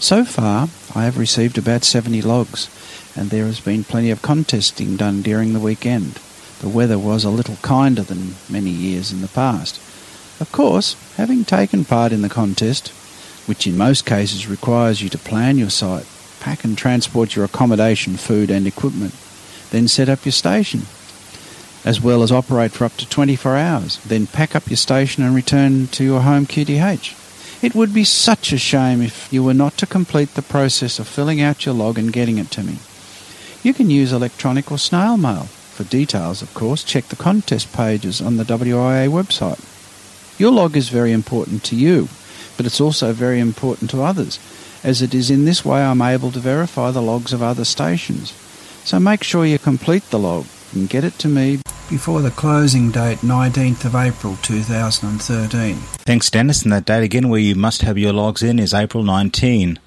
So 0.00 0.24
far, 0.24 0.68
I 0.94 1.04
have 1.04 1.18
received 1.18 1.58
about 1.58 1.84
70 1.84 2.22
logs, 2.22 2.68
and 3.16 3.30
there 3.30 3.46
has 3.46 3.60
been 3.60 3.84
plenty 3.84 4.10
of 4.10 4.22
contesting 4.22 4.96
done 4.96 5.22
during 5.22 5.52
the 5.52 5.60
weekend 5.60 6.18
the 6.60 6.68
weather 6.68 6.98
was 6.98 7.24
a 7.24 7.30
little 7.30 7.56
kinder 7.62 8.02
than 8.02 8.34
many 8.48 8.68
years 8.68 9.12
in 9.12 9.22
the 9.22 9.28
past. 9.28 9.78
Of 10.40 10.52
course, 10.52 10.94
having 11.16 11.44
taken 11.44 11.86
part 11.86 12.12
in 12.12 12.20
the 12.20 12.28
contest, 12.28 12.88
which 13.46 13.66
in 13.66 13.78
most 13.78 14.04
cases 14.04 14.46
requires 14.46 15.00
you 15.00 15.08
to 15.08 15.18
plan 15.18 15.56
your 15.56 15.70
site, 15.70 16.06
pack 16.38 16.62
and 16.62 16.76
transport 16.76 17.34
your 17.34 17.46
accommodation, 17.46 18.16
food 18.16 18.50
and 18.50 18.66
equipment, 18.66 19.14
then 19.70 19.88
set 19.88 20.10
up 20.10 20.26
your 20.26 20.32
station, 20.32 20.82
as 21.82 22.00
well 22.00 22.22
as 22.22 22.30
operate 22.30 22.72
for 22.72 22.84
up 22.84 22.96
to 22.98 23.08
24 23.08 23.56
hours, 23.56 23.96
then 24.04 24.26
pack 24.26 24.54
up 24.54 24.68
your 24.68 24.76
station 24.76 25.24
and 25.24 25.34
return 25.34 25.86
to 25.88 26.04
your 26.04 26.20
home 26.20 26.44
QTH. 26.44 27.16
It 27.64 27.74
would 27.74 27.94
be 27.94 28.04
such 28.04 28.52
a 28.52 28.58
shame 28.58 29.00
if 29.00 29.32
you 29.32 29.42
were 29.42 29.54
not 29.54 29.78
to 29.78 29.86
complete 29.86 30.34
the 30.34 30.42
process 30.42 30.98
of 30.98 31.08
filling 31.08 31.40
out 31.40 31.64
your 31.64 31.74
log 31.74 31.98
and 31.98 32.12
getting 32.12 32.36
it 32.36 32.50
to 32.52 32.62
me. 32.62 32.78
You 33.62 33.74
can 33.74 33.90
use 33.90 34.12
electronic 34.12 34.72
or 34.72 34.78
snail 34.78 35.18
mail. 35.18 35.44
For 35.44 35.84
details, 35.84 36.40
of 36.40 36.52
course, 36.54 36.82
check 36.82 37.04
the 37.06 37.16
contest 37.16 37.72
pages 37.74 38.20
on 38.20 38.36
the 38.36 38.44
WIA 38.44 39.08
website. 39.08 39.60
Your 40.38 40.50
log 40.50 40.76
is 40.76 40.88
very 40.88 41.12
important 41.12 41.62
to 41.64 41.76
you, 41.76 42.08
but 42.56 42.64
it's 42.64 42.80
also 42.80 43.12
very 43.12 43.38
important 43.38 43.90
to 43.90 44.02
others, 44.02 44.38
as 44.82 45.02
it 45.02 45.14
is 45.14 45.30
in 45.30 45.44
this 45.44 45.64
way 45.64 45.82
I'm 45.82 46.00
able 46.00 46.30
to 46.32 46.38
verify 46.38 46.90
the 46.90 47.02
logs 47.02 47.34
of 47.34 47.42
other 47.42 47.64
stations. 47.64 48.32
So 48.84 48.98
make 48.98 49.22
sure 49.22 49.44
you 49.44 49.58
complete 49.58 50.04
the 50.10 50.18
log 50.18 50.46
and 50.72 50.88
get 50.88 51.04
it 51.04 51.18
to 51.18 51.28
me 51.28 51.60
before 51.90 52.22
the 52.22 52.30
closing 52.30 52.90
date 52.90 53.18
19th 53.18 53.84
of 53.84 53.94
April 53.94 54.36
2013. 54.42 55.74
Thanks 55.76 56.30
Dennis, 56.30 56.62
and 56.62 56.72
that 56.72 56.86
date 56.86 57.02
again 57.02 57.28
where 57.28 57.40
you 57.40 57.54
must 57.54 57.82
have 57.82 57.98
your 57.98 58.14
logs 58.14 58.42
in 58.42 58.58
is 58.58 58.72
April 58.72 59.02
19. 59.02 59.78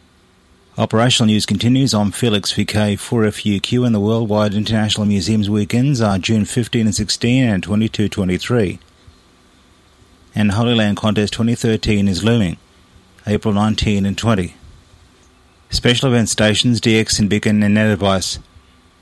Operational 0.75 1.27
news 1.27 1.45
continues. 1.45 1.93
I'm 1.93 2.11
Felix 2.11 2.51
VK 2.51 2.95
4FUQ 2.97 3.85
and 3.85 3.93
the 3.93 3.99
Worldwide 3.99 4.55
International 4.55 5.05
Museums 5.05 5.47
weekends 5.47 6.01
are 6.01 6.17
June 6.17 6.45
15 6.45 6.87
and 6.87 6.95
16 6.95 7.43
and 7.43 7.61
22 7.61 8.09
23. 8.09 8.79
And 10.33 10.53
Holy 10.53 10.73
Land 10.73 10.97
Contest 10.97 11.33
2013 11.33 12.07
is 12.07 12.23
looming, 12.23 12.57
April 13.27 13.53
19 13.53 14.03
and 14.03 14.17
20. 14.17 14.55
Special 15.69 16.09
event 16.09 16.29
stations 16.29 16.81
DX 16.81 17.19
in 17.19 17.27
Beacon 17.27 17.61
and 17.61 17.75
Net 17.75 17.91
Advice. 17.91 18.39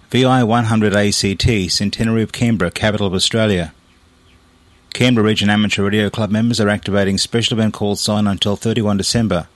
VI 0.10 0.44
100 0.44 0.94
ACT, 0.94 1.72
Centenary 1.72 2.22
of 2.22 2.34
Canberra, 2.34 2.72
capital 2.72 3.08
of 3.08 3.14
Australia. 3.14 3.74
Canberra 4.94 5.26
Region 5.26 5.50
Amateur 5.50 5.86
Radio 5.86 6.10
Club 6.10 6.32
members 6.32 6.60
are 6.60 6.68
activating 6.68 7.18
special 7.18 7.58
event 7.58 7.74
call 7.74 7.96
sign 7.96 8.28
until 8.28 8.58
31 8.58 8.98
December. 8.98 9.48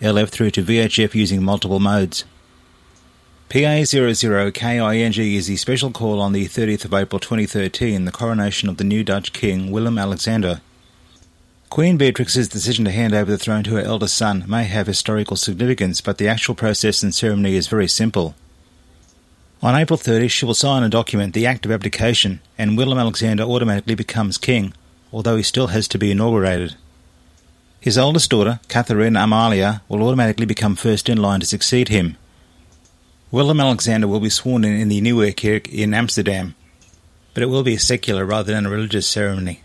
LF 0.00 0.30
through 0.30 0.50
to 0.52 0.62
VHF 0.62 1.14
using 1.14 1.42
multiple 1.42 1.80
modes. 1.80 2.24
PA00KING 3.50 5.34
is 5.34 5.48
the 5.48 5.56
special 5.56 5.90
call 5.90 6.20
on 6.20 6.32
the 6.32 6.46
30th 6.46 6.84
of 6.84 6.94
April 6.94 7.18
2013, 7.18 8.04
the 8.04 8.12
coronation 8.12 8.68
of 8.68 8.76
the 8.76 8.84
new 8.84 9.04
Dutch 9.04 9.32
King, 9.32 9.70
Willem 9.70 9.98
Alexander. 9.98 10.60
Queen 11.68 11.98
Beatrix's 11.98 12.48
decision 12.48 12.84
to 12.84 12.90
hand 12.90 13.12
over 13.12 13.30
the 13.30 13.38
throne 13.38 13.62
to 13.64 13.74
her 13.74 13.82
eldest 13.82 14.16
son 14.16 14.44
may 14.48 14.64
have 14.64 14.86
historical 14.86 15.36
significance, 15.36 16.00
but 16.00 16.18
the 16.18 16.28
actual 16.28 16.54
process 16.54 17.02
and 17.02 17.14
ceremony 17.14 17.56
is 17.56 17.68
very 17.68 17.88
simple. 17.88 18.34
On 19.62 19.74
April 19.74 19.98
30, 19.98 20.28
she 20.28 20.46
will 20.46 20.54
sign 20.54 20.82
a 20.82 20.88
document 20.88 21.34
the 21.34 21.46
act 21.46 21.66
of 21.66 21.72
abdication, 21.72 22.40
and 22.56 22.78
Willem 22.78 22.98
Alexander 22.98 23.42
automatically 23.42 23.94
becomes 23.94 24.38
king, 24.38 24.72
although 25.12 25.36
he 25.36 25.42
still 25.42 25.66
has 25.66 25.86
to 25.88 25.98
be 25.98 26.10
inaugurated. 26.10 26.76
His 27.80 27.96
oldest 27.96 28.30
daughter, 28.30 28.60
Catherine 28.68 29.16
Amalia, 29.16 29.80
will 29.88 30.02
automatically 30.02 30.44
become 30.44 30.76
first 30.76 31.08
in 31.08 31.16
line 31.16 31.40
to 31.40 31.46
succeed 31.46 31.88
him. 31.88 32.18
Willem 33.30 33.58
Alexander 33.58 34.06
will 34.06 34.20
be 34.20 34.28
sworn 34.28 34.64
in 34.64 34.78
in 34.78 34.88
the 34.90 35.00
Nieuwe 35.00 35.32
Kerk 35.34 35.66
in 35.68 35.94
Amsterdam, 35.94 36.54
but 37.32 37.42
it 37.42 37.46
will 37.46 37.62
be 37.62 37.74
a 37.74 37.78
secular 37.78 38.26
rather 38.26 38.52
than 38.52 38.66
a 38.66 38.70
religious 38.70 39.06
ceremony. 39.06 39.62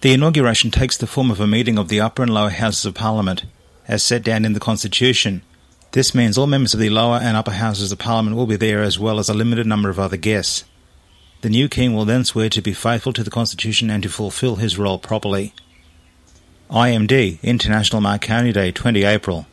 The 0.00 0.12
inauguration 0.12 0.72
takes 0.72 0.96
the 0.96 1.06
form 1.06 1.30
of 1.30 1.38
a 1.38 1.46
meeting 1.46 1.78
of 1.78 1.88
the 1.88 2.00
upper 2.00 2.22
and 2.22 2.34
lower 2.34 2.50
houses 2.50 2.84
of 2.84 2.94
Parliament, 2.94 3.44
as 3.86 4.02
set 4.02 4.24
down 4.24 4.44
in 4.44 4.54
the 4.54 4.60
Constitution. 4.60 5.42
This 5.92 6.14
means 6.14 6.36
all 6.36 6.48
members 6.48 6.74
of 6.74 6.80
the 6.80 6.90
lower 6.90 7.18
and 7.22 7.36
upper 7.36 7.52
houses 7.52 7.92
of 7.92 7.98
Parliament 7.98 8.36
will 8.36 8.46
be 8.46 8.56
there 8.56 8.82
as 8.82 8.98
well 8.98 9.20
as 9.20 9.28
a 9.28 9.34
limited 9.34 9.68
number 9.68 9.88
of 9.88 10.00
other 10.00 10.16
guests. 10.16 10.64
The 11.42 11.50
new 11.50 11.68
king 11.68 11.94
will 11.94 12.04
then 12.04 12.24
swear 12.24 12.48
to 12.48 12.60
be 12.60 12.72
faithful 12.72 13.12
to 13.12 13.22
the 13.22 13.30
Constitution 13.30 13.88
and 13.88 14.02
to 14.02 14.08
fulfil 14.08 14.56
his 14.56 14.78
role 14.78 14.98
properly. 14.98 15.54
IMD, 16.70 17.42
International 17.42 18.00
Marconi 18.00 18.52
Day, 18.52 18.70
20 18.70 19.02
April. 19.02 19.46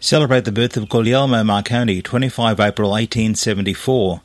Celebrate 0.00 0.44
the 0.44 0.50
birth 0.50 0.76
of 0.76 0.88
Guglielmo 0.88 1.44
Marconi, 1.44 2.02
25 2.02 2.58
April 2.58 2.90
1874. 2.90 4.20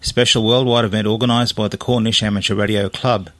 Special 0.00 0.46
worldwide 0.46 0.84
event 0.84 1.08
organised 1.08 1.56
by 1.56 1.66
the 1.66 1.76
Cornish 1.76 2.22
Amateur 2.22 2.54
Radio 2.54 2.88
Club. 2.88 3.30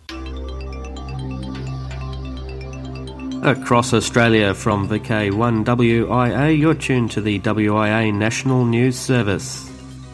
Across 3.44 3.94
Australia 3.94 4.52
from 4.52 4.88
VK1WIA, 4.88 6.58
you're 6.58 6.74
tuned 6.74 7.12
to 7.12 7.20
the 7.20 7.38
WIA 7.38 8.12
National 8.12 8.64
News 8.64 8.98
Service. 8.98 9.65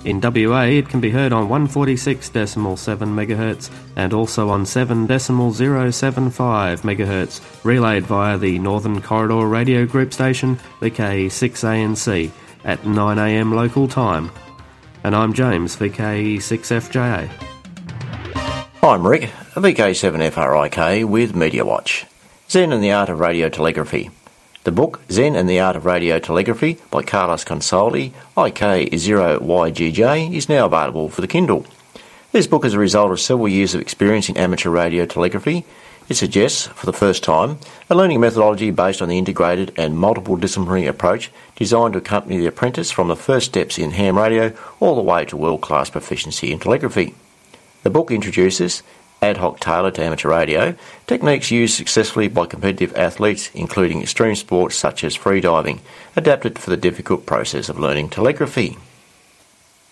In 0.05 0.21
WA, 0.21 0.63
it 0.63 0.89
can 0.89 1.01
be 1.01 1.11
heard 1.11 1.33
on 1.33 1.49
146.7 1.49 2.67
MHz 2.67 3.71
and 3.95 4.13
also 4.13 4.49
on 4.49 4.65
7.075 4.65 6.81
MHz, 6.81 7.65
relayed 7.65 8.05
via 8.05 8.37
the 8.37 8.59
Northern 8.59 9.01
Corridor 9.01 9.47
Radio 9.47 9.87
Group 9.87 10.13
station, 10.13 10.59
the 10.81 10.91
VK6ANC, 10.91 12.33
at 12.65 12.83
9am 12.83 13.55
local 13.55 13.87
time. 13.87 14.33
And 15.05 15.15
I'm 15.15 15.33
James, 15.33 15.77
VK6FJA. 15.77 17.31
I'm 18.83 19.07
Rick, 19.07 19.31
VK7FRIK 19.55 21.05
with 21.05 21.37
Media 21.37 21.65
Watch. 21.65 22.07
Zen 22.51 22.73
and 22.73 22.83
the 22.83 22.91
Art 22.91 23.09
of 23.09 23.21
Radio 23.21 23.49
Telegraphy. 23.49 24.11
The 24.65 24.71
book 24.71 25.01
Zen 25.11 25.35
and 25.35 25.49
the 25.49 25.59
Art 25.59 25.75
of 25.75 25.87
Radio 25.87 26.21
Telegraphy 26.21 26.79
by 26.89 27.03
Carlos 27.03 27.45
Consoli, 27.45 28.13
IK0YGJ, 28.37 30.33
is 30.33 30.49
now 30.49 30.67
available 30.67 31.09
for 31.09 31.21
the 31.21 31.27
Kindle. 31.27 31.67
This 32.31 32.47
book 32.47 32.65
is 32.65 32.73
a 32.73 32.79
result 32.79 33.11
of 33.11 33.19
several 33.19 33.49
years 33.49 33.75
of 33.75 33.81
experience 33.81 34.29
in 34.29 34.37
amateur 34.37 34.71
radio 34.71 35.05
telegraphy. 35.05 35.65
It 36.09 36.15
suggests, 36.15 36.69
for 36.69 36.87
the 36.87 36.93
first 36.93 37.25
time, 37.25 37.59
a 37.91 37.97
learning 37.97 38.21
methodology 38.21 38.71
based 38.71 39.03
on 39.03 39.09
the 39.09 39.19
integrated 39.19 39.73
and 39.77 39.99
multiple 39.99 40.37
disciplinary 40.37 40.87
approach 40.87 41.33
designed 41.57 41.95
to 41.95 41.99
accompany 41.99 42.37
the 42.37 42.47
apprentice 42.47 42.93
from 42.93 43.09
the 43.09 43.17
first 43.17 43.47
steps 43.47 43.79
in 43.79 43.91
ham 43.91 44.17
radio 44.17 44.53
all 44.79 44.95
the 44.95 45.03
way 45.03 45.25
to 45.25 45.37
world 45.37 45.61
class 45.61 45.91
proficiency 45.91 46.53
in 46.53 46.61
telegraphy. 46.61 47.17
The 47.83 47.91
book 47.91 48.13
introduces 48.13 48.85
ad 49.23 49.37
hoc 49.37 49.61
tailored 49.61 49.95
to 49.95 50.03
amateur 50.03 50.29
radio, 50.29 50.75
techniques 51.07 51.51
used 51.51 51.75
successfully 51.75 52.27
by 52.29 52.45
competitive 52.45 52.95
athletes, 52.97 53.51
including 53.55 54.03
extreme 54.03 54.35
sports 54.35 54.75
such 54.75 55.05
as 55.05 55.17
freediving, 55.17 55.79
adapted 56.17 56.59
for 56.59 56.71
the 56.71 56.77
difficult 56.77 57.25
process 57.25 57.69
of 57.69 57.79
learning 57.79 58.11
telegraphy. 58.11 58.77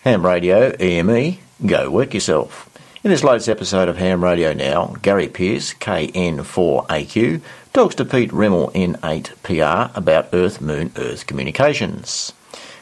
Ham 0.01 0.25
Radio 0.25 0.75
EME, 0.79 1.37
go 1.65 1.89
work 1.89 2.13
yourself. 2.13 2.67
In 3.03 3.09
this 3.09 3.23
latest 3.23 3.49
episode 3.49 3.87
of 3.87 3.97
Ham 3.97 4.23
Radio 4.23 4.53
Now, 4.53 4.95
Gary 5.01 5.27
Pearce, 5.27 5.73
KN4AQ, 5.73 7.41
talks 7.73 7.95
to 7.95 8.05
Pete 8.05 8.31
Rimmel, 8.31 8.71
N8PR, 8.73 9.95
about 9.95 10.29
Earth 10.33 10.61
Moon 10.61 10.91
Earth 10.97 11.25
communications. 11.25 12.33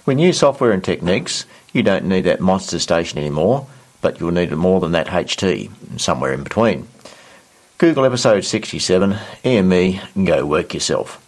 With 0.06 0.18
new 0.18 0.34
software 0.34 0.72
and 0.72 0.84
techniques, 0.84 1.46
you 1.72 1.84
don't 1.84 2.06
need 2.06 2.22
that 2.22 2.42
monster 2.42 2.80
station 2.80 3.20
anymore, 3.20 3.68
but 4.02 4.20
you'll 4.20 4.32
need 4.32 4.52
more 4.52 4.80
than 4.80 4.92
that 4.94 5.08
HT, 5.08 6.00
somewhere 6.00 6.34
in 6.34 6.44
between. 6.44 6.88
Google 7.78 8.06
episode 8.06 8.42
67, 8.42 9.18
EME, 9.46 10.00
go 10.26 10.46
work 10.46 10.74
yourself. 10.74 11.26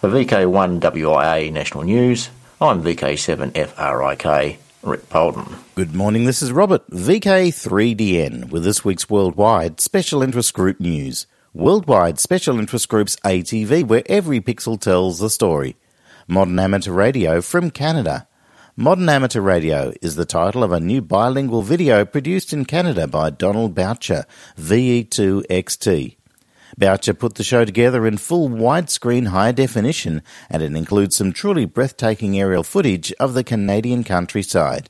For 0.00 0.08
VK1WIA 0.10 1.52
National 1.52 1.84
News, 1.84 2.28
I'm 2.60 2.82
VK7FRIK, 2.82 4.56
Rick 4.82 5.08
Polden. 5.08 5.46
Good 5.76 5.94
morning, 5.94 6.24
this 6.24 6.42
is 6.42 6.50
Robert, 6.50 6.88
VK3DN, 6.90 8.50
with 8.50 8.64
this 8.64 8.84
week's 8.84 9.08
Worldwide 9.08 9.80
Special 9.80 10.22
Interest 10.22 10.52
Group 10.52 10.80
News. 10.80 11.26
Worldwide 11.54 12.18
Special 12.18 12.58
Interest 12.58 12.88
Groups 12.88 13.16
ATV, 13.24 13.86
where 13.86 14.02
every 14.06 14.40
pixel 14.40 14.80
tells 14.80 15.18
the 15.18 15.30
story. 15.30 15.76
Modern 16.26 16.58
Amateur 16.58 16.92
Radio 16.92 17.40
from 17.40 17.70
Canada. 17.70 18.26
Modern 18.76 19.10
Amateur 19.10 19.42
Radio 19.42 19.92
is 20.00 20.16
the 20.16 20.24
title 20.24 20.64
of 20.64 20.72
a 20.72 20.80
new 20.80 21.02
bilingual 21.02 21.60
video 21.60 22.06
produced 22.06 22.54
in 22.54 22.64
Canada 22.64 23.06
by 23.06 23.28
Donald 23.28 23.74
Boucher, 23.74 24.24
VE2XT. 24.56 26.16
Boucher 26.78 27.12
put 27.12 27.34
the 27.34 27.44
show 27.44 27.66
together 27.66 28.06
in 28.06 28.16
full 28.16 28.48
widescreen 28.48 29.26
high 29.26 29.52
definition, 29.52 30.22
and 30.48 30.62
it 30.62 30.74
includes 30.74 31.14
some 31.14 31.34
truly 31.34 31.66
breathtaking 31.66 32.40
aerial 32.40 32.62
footage 32.62 33.12
of 33.20 33.34
the 33.34 33.44
Canadian 33.44 34.04
countryside. 34.04 34.88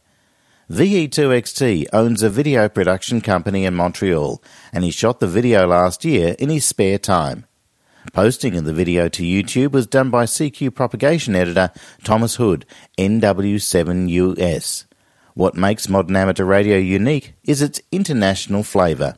VE2XT 0.70 1.88
owns 1.92 2.22
a 2.22 2.30
video 2.30 2.68
production 2.68 3.20
company 3.20 3.64
in 3.64 3.74
Montreal, 3.74 4.40
and 4.72 4.84
he 4.84 4.92
shot 4.92 5.18
the 5.18 5.26
video 5.26 5.66
last 5.66 6.04
year 6.04 6.36
in 6.38 6.50
his 6.50 6.64
spare 6.64 6.98
time. 6.98 7.46
Posting 8.10 8.56
of 8.56 8.64
the 8.64 8.74
video 8.74 9.08
to 9.08 9.22
YouTube 9.22 9.70
was 9.70 9.86
done 9.86 10.10
by 10.10 10.24
CQ 10.24 10.74
propagation 10.74 11.36
editor 11.36 11.70
Thomas 12.02 12.34
Hood, 12.34 12.66
NW7US. 12.98 14.84
What 15.34 15.54
makes 15.54 15.88
modern 15.88 16.16
amateur 16.16 16.44
radio 16.44 16.76
unique 16.76 17.34
is 17.44 17.62
its 17.62 17.80
international 17.90 18.64
flavour. 18.64 19.16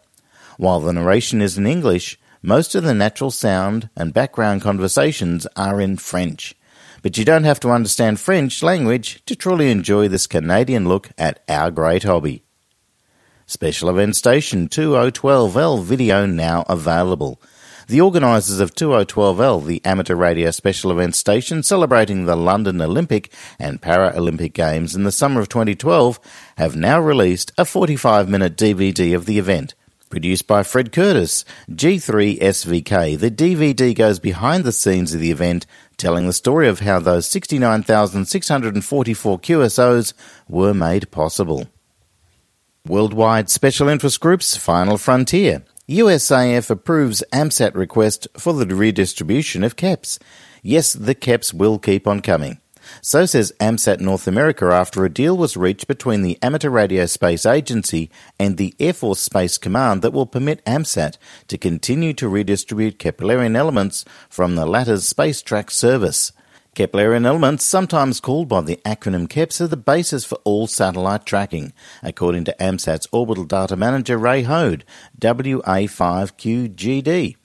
While 0.59 0.81
the 0.81 0.93
narration 0.93 1.41
is 1.41 1.59
in 1.59 1.67
English, 1.67 2.21
most 2.43 2.75
of 2.75 2.85
the 2.85 2.95
natural 2.95 3.31
sound 3.31 3.89
and 3.97 4.13
background 4.13 4.61
conversations 4.63 5.47
are 5.57 5.81
in 5.81 5.97
French. 5.97 6.55
But 7.03 7.17
you 7.17 7.25
don't 7.25 7.45
have 7.45 7.61
to 7.61 7.71
understand 7.71 8.21
French 8.21 8.63
language 8.63 9.25
to 9.25 9.35
truly 9.35 9.71
enjoy 9.71 10.09
this 10.09 10.27
Canadian 10.27 10.87
look 10.87 11.11
at 11.19 11.43
our 11.49 11.71
great 11.71 12.03
hobby. 12.03 12.43
Special 13.47 13.89
Event 13.89 14.15
Station 14.17 14.69
2012L 14.69 15.83
video 15.83 16.27
now 16.27 16.65
available. 16.69 17.41
The 17.87 18.01
organisers 18.01 18.61
of 18.61 18.75
2012L, 18.75 19.67
the 19.67 19.85
amateur 19.85 20.15
radio 20.15 20.51
special 20.51 20.91
event 20.91 21.15
station 21.15 21.63
celebrating 21.63 22.25
the 22.25 22.37
London 22.37 22.81
Olympic 22.81 23.31
and 23.59 23.83
Paralympic 23.83 24.55
Games 24.55 24.95
in 24.95 25.05
the 25.05 25.13
summer 25.13 25.41
of 25.41 25.51
2012, 25.51 26.19
have 26.57 26.77
now 26.77 26.99
released 26.99 27.53
a 27.59 27.67
45 27.67 28.29
minute 28.29 28.57
DVD 28.57 29.15
of 29.15 29.27
the 29.27 29.39
event. 29.39 29.75
Produced 30.09 30.47
by 30.47 30.63
Fred 30.63 30.93
Curtis, 30.93 31.45
G3SVK, 31.71 33.19
the 33.19 33.31
DVD 33.31 33.95
goes 33.95 34.19
behind 34.19 34.65
the 34.65 34.73
scenes 34.73 35.13
of 35.13 35.21
the 35.21 35.31
event, 35.31 35.67
telling 35.97 36.27
the 36.27 36.33
story 36.33 36.69
of 36.69 36.81
how 36.81 37.01
those 37.01 37.27
69,644 37.27 39.39
QSOs 39.41 40.15
were 40.49 40.73
made 40.73 41.11
possible. 41.11 41.69
Worldwide 42.87 43.51
Special 43.51 43.89
Interest 43.89 44.21
Groups 44.21 44.57
Final 44.57 44.99
Frontier. 44.99 45.65
USAF 45.89 46.71
approves 46.71 47.23
AMSAT 47.31 47.75
request 47.75 48.27
for 48.39 48.55
the 48.55 48.67
redistribution 48.75 49.63
of 49.63 49.77
keps. 49.77 50.19
Yes, 50.63 50.95
the 50.95 51.15
keps 51.15 51.53
will 51.53 51.79
keep 51.79 52.07
on 52.07 52.21
coming. 52.21 52.59
So 53.03 53.27
says 53.27 53.53
AMSAT 53.61 54.01
North 54.01 54.27
America 54.27 54.65
after 54.65 55.05
a 55.05 55.13
deal 55.13 55.37
was 55.37 55.59
reached 55.59 55.87
between 55.87 56.23
the 56.23 56.39
Amateur 56.41 56.71
Radio 56.71 57.05
Space 57.05 57.45
Agency 57.45 58.11
and 58.39 58.57
the 58.57 58.75
Air 58.81 58.95
Force 58.95 59.21
Space 59.21 59.59
Command 59.59 60.01
that 60.01 60.15
will 60.15 60.25
permit 60.25 60.65
AMSAT 60.65 61.19
to 61.49 61.59
continue 61.59 62.15
to 62.15 62.31
redistribute 62.31 62.99
Keplerian 62.99 63.55
elements 63.55 64.07
from 64.31 64.55
the 64.55 64.65
latter's 64.65 65.07
space 65.07 65.43
track 65.43 65.71
service. 65.71 66.33
Keplerian 66.75 67.25
elements, 67.25 67.65
sometimes 67.65 68.21
called 68.21 68.49
by 68.49 68.61
the 68.61 68.81
acronym 68.85 69.29
KEPS, 69.29 69.61
are 69.61 69.67
the 69.67 69.77
basis 69.77 70.25
for 70.25 70.39
all 70.45 70.67
satellite 70.67 71.25
tracking, 71.25 71.73
according 72.03 72.45
to 72.45 72.57
AMSAT's 72.59 73.07
Orbital 73.13 73.45
Data 73.45 73.77
Manager 73.77 74.19
Ray 74.19 74.43
Hoad, 74.43 74.85
WA5QGD. 75.21 77.37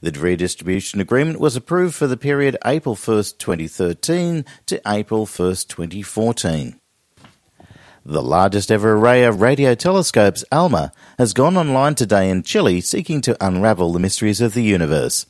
The 0.00 0.12
redistribution 0.12 1.00
agreement 1.00 1.38
was 1.38 1.54
approved 1.54 1.94
for 1.94 2.06
the 2.06 2.16
period 2.16 2.56
April 2.64 2.94
1, 2.94 3.24
2013 3.38 4.44
to 4.66 4.80
April 4.86 5.26
1, 5.26 5.54
2014. 5.68 6.80
The 8.04 8.22
largest 8.22 8.70
ever 8.70 8.94
array 8.94 9.24
of 9.24 9.42
radio 9.42 9.74
telescopes, 9.74 10.44
ALMA, 10.50 10.92
has 11.18 11.34
gone 11.34 11.58
online 11.58 11.94
today 11.94 12.30
in 12.30 12.42
Chile 12.42 12.80
seeking 12.80 13.20
to 13.20 13.46
unravel 13.46 13.92
the 13.92 14.00
mysteries 14.00 14.40
of 14.40 14.54
the 14.54 14.62
universe. 14.62 15.26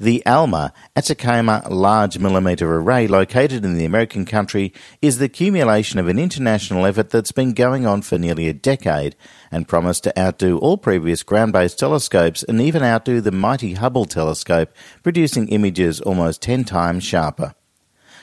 The 0.00 0.24
ALMA 0.24 0.72
Atacama 0.96 1.62
Large 1.68 2.18
Millimeter 2.18 2.74
Array, 2.74 3.06
located 3.06 3.66
in 3.66 3.76
the 3.76 3.84
American 3.84 4.24
country, 4.24 4.72
is 5.02 5.18
the 5.18 5.26
accumulation 5.26 6.00
of 6.00 6.08
an 6.08 6.18
international 6.18 6.86
effort 6.86 7.10
that's 7.10 7.32
been 7.32 7.52
going 7.52 7.84
on 7.84 8.00
for 8.00 8.16
nearly 8.16 8.48
a 8.48 8.54
decade 8.54 9.14
and 9.50 9.68
promised 9.68 10.04
to 10.04 10.18
outdo 10.18 10.56
all 10.56 10.78
previous 10.78 11.22
ground 11.22 11.52
based 11.52 11.78
telescopes 11.78 12.42
and 12.44 12.62
even 12.62 12.82
outdo 12.82 13.20
the 13.20 13.30
mighty 13.30 13.74
Hubble 13.74 14.06
telescope, 14.06 14.70
producing 15.02 15.48
images 15.48 16.00
almost 16.00 16.40
10 16.40 16.64
times 16.64 17.04
sharper. 17.04 17.54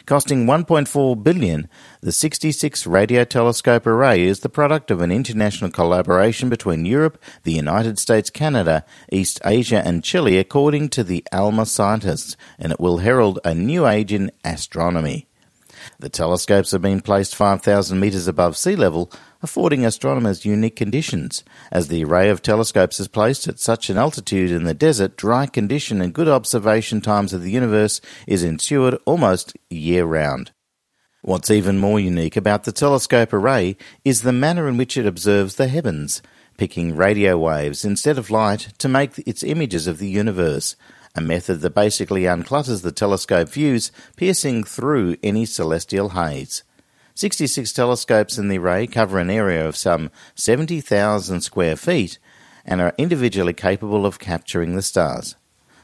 Costing 0.08 0.46
1.4 0.46 1.22
billion, 1.22 1.68
the 2.00 2.14
66 2.14 2.88
radio 2.88 3.26
telescope 3.26 3.86
array 3.86 4.22
is 4.22 4.40
the 4.40 4.48
product 4.48 4.90
of 4.90 5.02
an 5.02 5.12
international 5.12 5.70
collaboration 5.70 6.48
between 6.48 6.86
Europe, 6.86 7.22
the 7.44 7.52
United 7.52 8.00
States, 8.00 8.30
Canada, 8.30 8.86
East 9.12 9.42
Asia, 9.44 9.86
and 9.86 10.06
Chile, 10.06 10.38
according 10.38 10.88
to 10.88 11.04
the 11.04 11.26
ALMA 11.34 11.66
scientists, 11.66 12.38
and 12.58 12.72
it 12.72 12.80
will 12.80 13.00
herald 13.00 13.42
a 13.44 13.54
new 13.54 13.86
age 13.86 14.14
in 14.14 14.32
astronomy. 14.46 15.28
The 16.00 16.10
telescopes 16.10 16.72
have 16.72 16.82
been 16.82 17.02
placed 17.02 17.36
5,000 17.36 18.00
metres 18.00 18.28
above 18.28 18.58
sea 18.58 18.76
level, 18.76 19.12
affording 19.42 19.86
astronomers 19.86 20.46
unique 20.46 20.76
conditions. 20.76 21.44
As 21.72 21.88
the 21.88 22.04
array 22.04 22.30
of 22.30 22.42
telescopes 22.42 23.00
is 23.00 23.08
placed 23.08 23.48
at 23.48 23.60
such 23.60 23.90
an 23.90 23.98
altitude 23.98 24.52
in 24.52 24.64
the 24.64 24.74
desert, 24.74 25.18
dry 25.18 25.46
condition 25.46 26.02
and 26.02 26.14
good 26.14 26.28
observation 26.28 27.02
times 27.02 27.34
of 27.34 27.44
the 27.44 27.52
universe 27.52 28.02
is 28.28 28.44
ensured 28.44 28.98
almost 29.06 29.58
year 29.70 30.06
round. 30.06 30.52
What's 31.22 31.52
even 31.52 31.78
more 31.78 32.00
unique 32.00 32.38
about 32.38 32.64
the 32.64 32.72
telescope 32.72 33.34
array 33.34 33.76
is 34.06 34.22
the 34.22 34.32
manner 34.32 34.68
in 34.68 34.78
which 34.78 34.98
it 34.98 35.06
observes 35.06 35.56
the 35.56 35.68
heavens, 35.68 36.22
picking 36.58 36.96
radio 36.96 37.38
waves 37.38 37.84
instead 37.84 38.18
of 38.18 38.32
light 38.32 38.74
to 38.78 38.88
make 38.88 39.20
its 39.28 39.44
images 39.44 39.88
of 39.88 39.98
the 39.98 40.08
universe, 40.08 40.76
a 41.18 41.22
method 41.22 41.62
that 41.62 41.74
basically 41.74 42.22
unclutters 42.22 42.84
the 42.84 42.92
telescope 42.92 43.50
views, 43.50 43.92
piercing 44.16 44.64
through 44.64 45.18
any 45.24 45.46
celestial 45.46 46.10
haze. 46.10 46.64
66 47.16 47.74
telescopes 47.74 48.38
in 48.38 48.48
the 48.48 48.60
array 48.60 48.86
cover 48.86 49.18
an 49.18 49.32
area 49.32 49.68
of 49.68 49.76
some 49.76 50.12
70,000 50.36 51.42
square 51.42 51.76
feet 51.76 52.20
and 52.64 52.80
are 52.80 52.94
individually 53.00 53.54
capable 53.54 54.06
of 54.06 54.20
capturing 54.20 54.76
the 54.76 54.84
stars. 54.84 55.36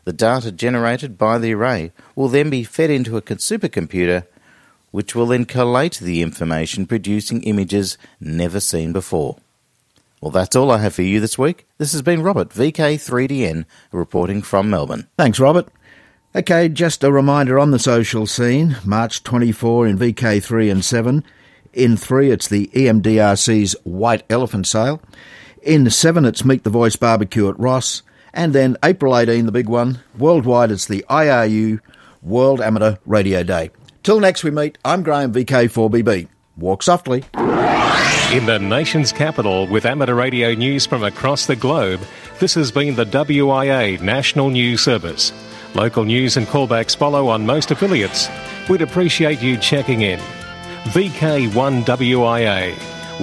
The 0.04 0.14
data 0.14 0.52
generated 0.52 1.18
by 1.18 1.40
the 1.40 1.54
array 1.54 1.92
will 2.16 2.28
then 2.28 2.52
be 2.52 2.64
fed 2.64 2.92
into 2.92 3.18
a 3.18 3.22
supercomputer, 3.22 4.28
which 4.92 5.16
will 5.16 5.26
then 5.26 5.46
collate 5.46 5.98
the 5.98 6.22
information, 6.22 6.86
producing 6.86 7.42
images 7.44 7.98
never 8.20 8.60
seen 8.60 8.94
before. 8.94 9.38
Well, 10.24 10.32
that's 10.32 10.56
all 10.56 10.72
I 10.72 10.78
have 10.78 10.96
for 10.96 11.02
you 11.02 11.20
this 11.20 11.38
week. 11.38 11.68
This 11.80 11.92
has 11.92 12.02
been 12.02 12.24
Robert, 12.24 12.48
VK3DN, 12.48 13.66
reporting 13.92 14.42
from 14.42 14.70
Melbourne. 14.70 15.10
Thanks, 15.18 15.38
Robert. 15.38 15.68
Okay, 16.34 16.70
just 16.70 17.04
a 17.04 17.12
reminder 17.12 17.60
on 17.60 17.72
the 17.72 17.78
social 17.78 18.26
scene, 18.26 18.78
March 18.86 19.22
24 19.24 19.86
in 19.86 19.98
VK3 19.98 20.72
and 20.72 20.86
7. 20.86 21.26
In 21.74 21.98
3, 21.98 22.32
it's 22.32 22.48
the 22.48 22.68
EMDRC's 22.68 23.76
White 23.84 24.24
Elephant 24.30 24.66
Sale. 24.66 25.02
In 25.62 25.90
7, 25.90 26.24
it's 26.24 26.46
Meet 26.46 26.64
the 26.64 26.70
Voice 26.70 26.96
Barbecue 26.96 27.50
at 27.50 27.60
Ross. 27.60 28.02
And 28.34 28.56
then 28.56 28.78
April 28.82 29.18
18, 29.18 29.46
the 29.46 29.52
big 29.52 29.68
one. 29.68 30.00
Worldwide, 30.18 30.72
it's 30.72 30.86
the 30.86 31.04
IRU 31.10 31.82
World 32.22 32.62
Amateur 32.62 32.96
Radio 33.06 33.44
Day. 33.44 33.72
Till 34.04 34.22
next 34.22 34.46
we 34.46 34.52
meet, 34.52 34.78
I'm 34.86 35.04
Graham 35.04 35.34
VK4BB. 35.34 36.30
Walk 36.58 36.84
softly. 36.84 37.24
In 38.32 38.46
the 38.46 38.60
nation's 38.60 39.12
capital, 39.12 39.68
with 39.68 39.86
amateur 39.86 40.16
radio 40.16 40.54
news 40.54 40.86
from 40.86 41.04
across 41.04 41.46
the 41.46 41.56
globe, 41.56 42.00
this 42.40 42.54
has 42.56 42.72
been 42.72 42.96
the 42.96 43.06
WIA 43.06 44.02
National 44.02 44.50
News 44.50 44.82
Service. 44.82 45.32
Local 45.76 46.04
news 46.04 46.38
and 46.38 46.46
callbacks 46.48 46.96
follow 46.96 47.28
on 47.28 47.46
most 47.46 47.72
affiliates. 47.72 48.30
We'd 48.70 48.82
appreciate 48.82 49.42
you 49.42 49.58
checking 49.58 50.02
in. 50.02 50.20
VK1WIA. 50.86 52.76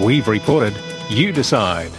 We've 0.04 0.26
reported, 0.28 0.74
you 1.08 1.32
decide. 1.32 1.90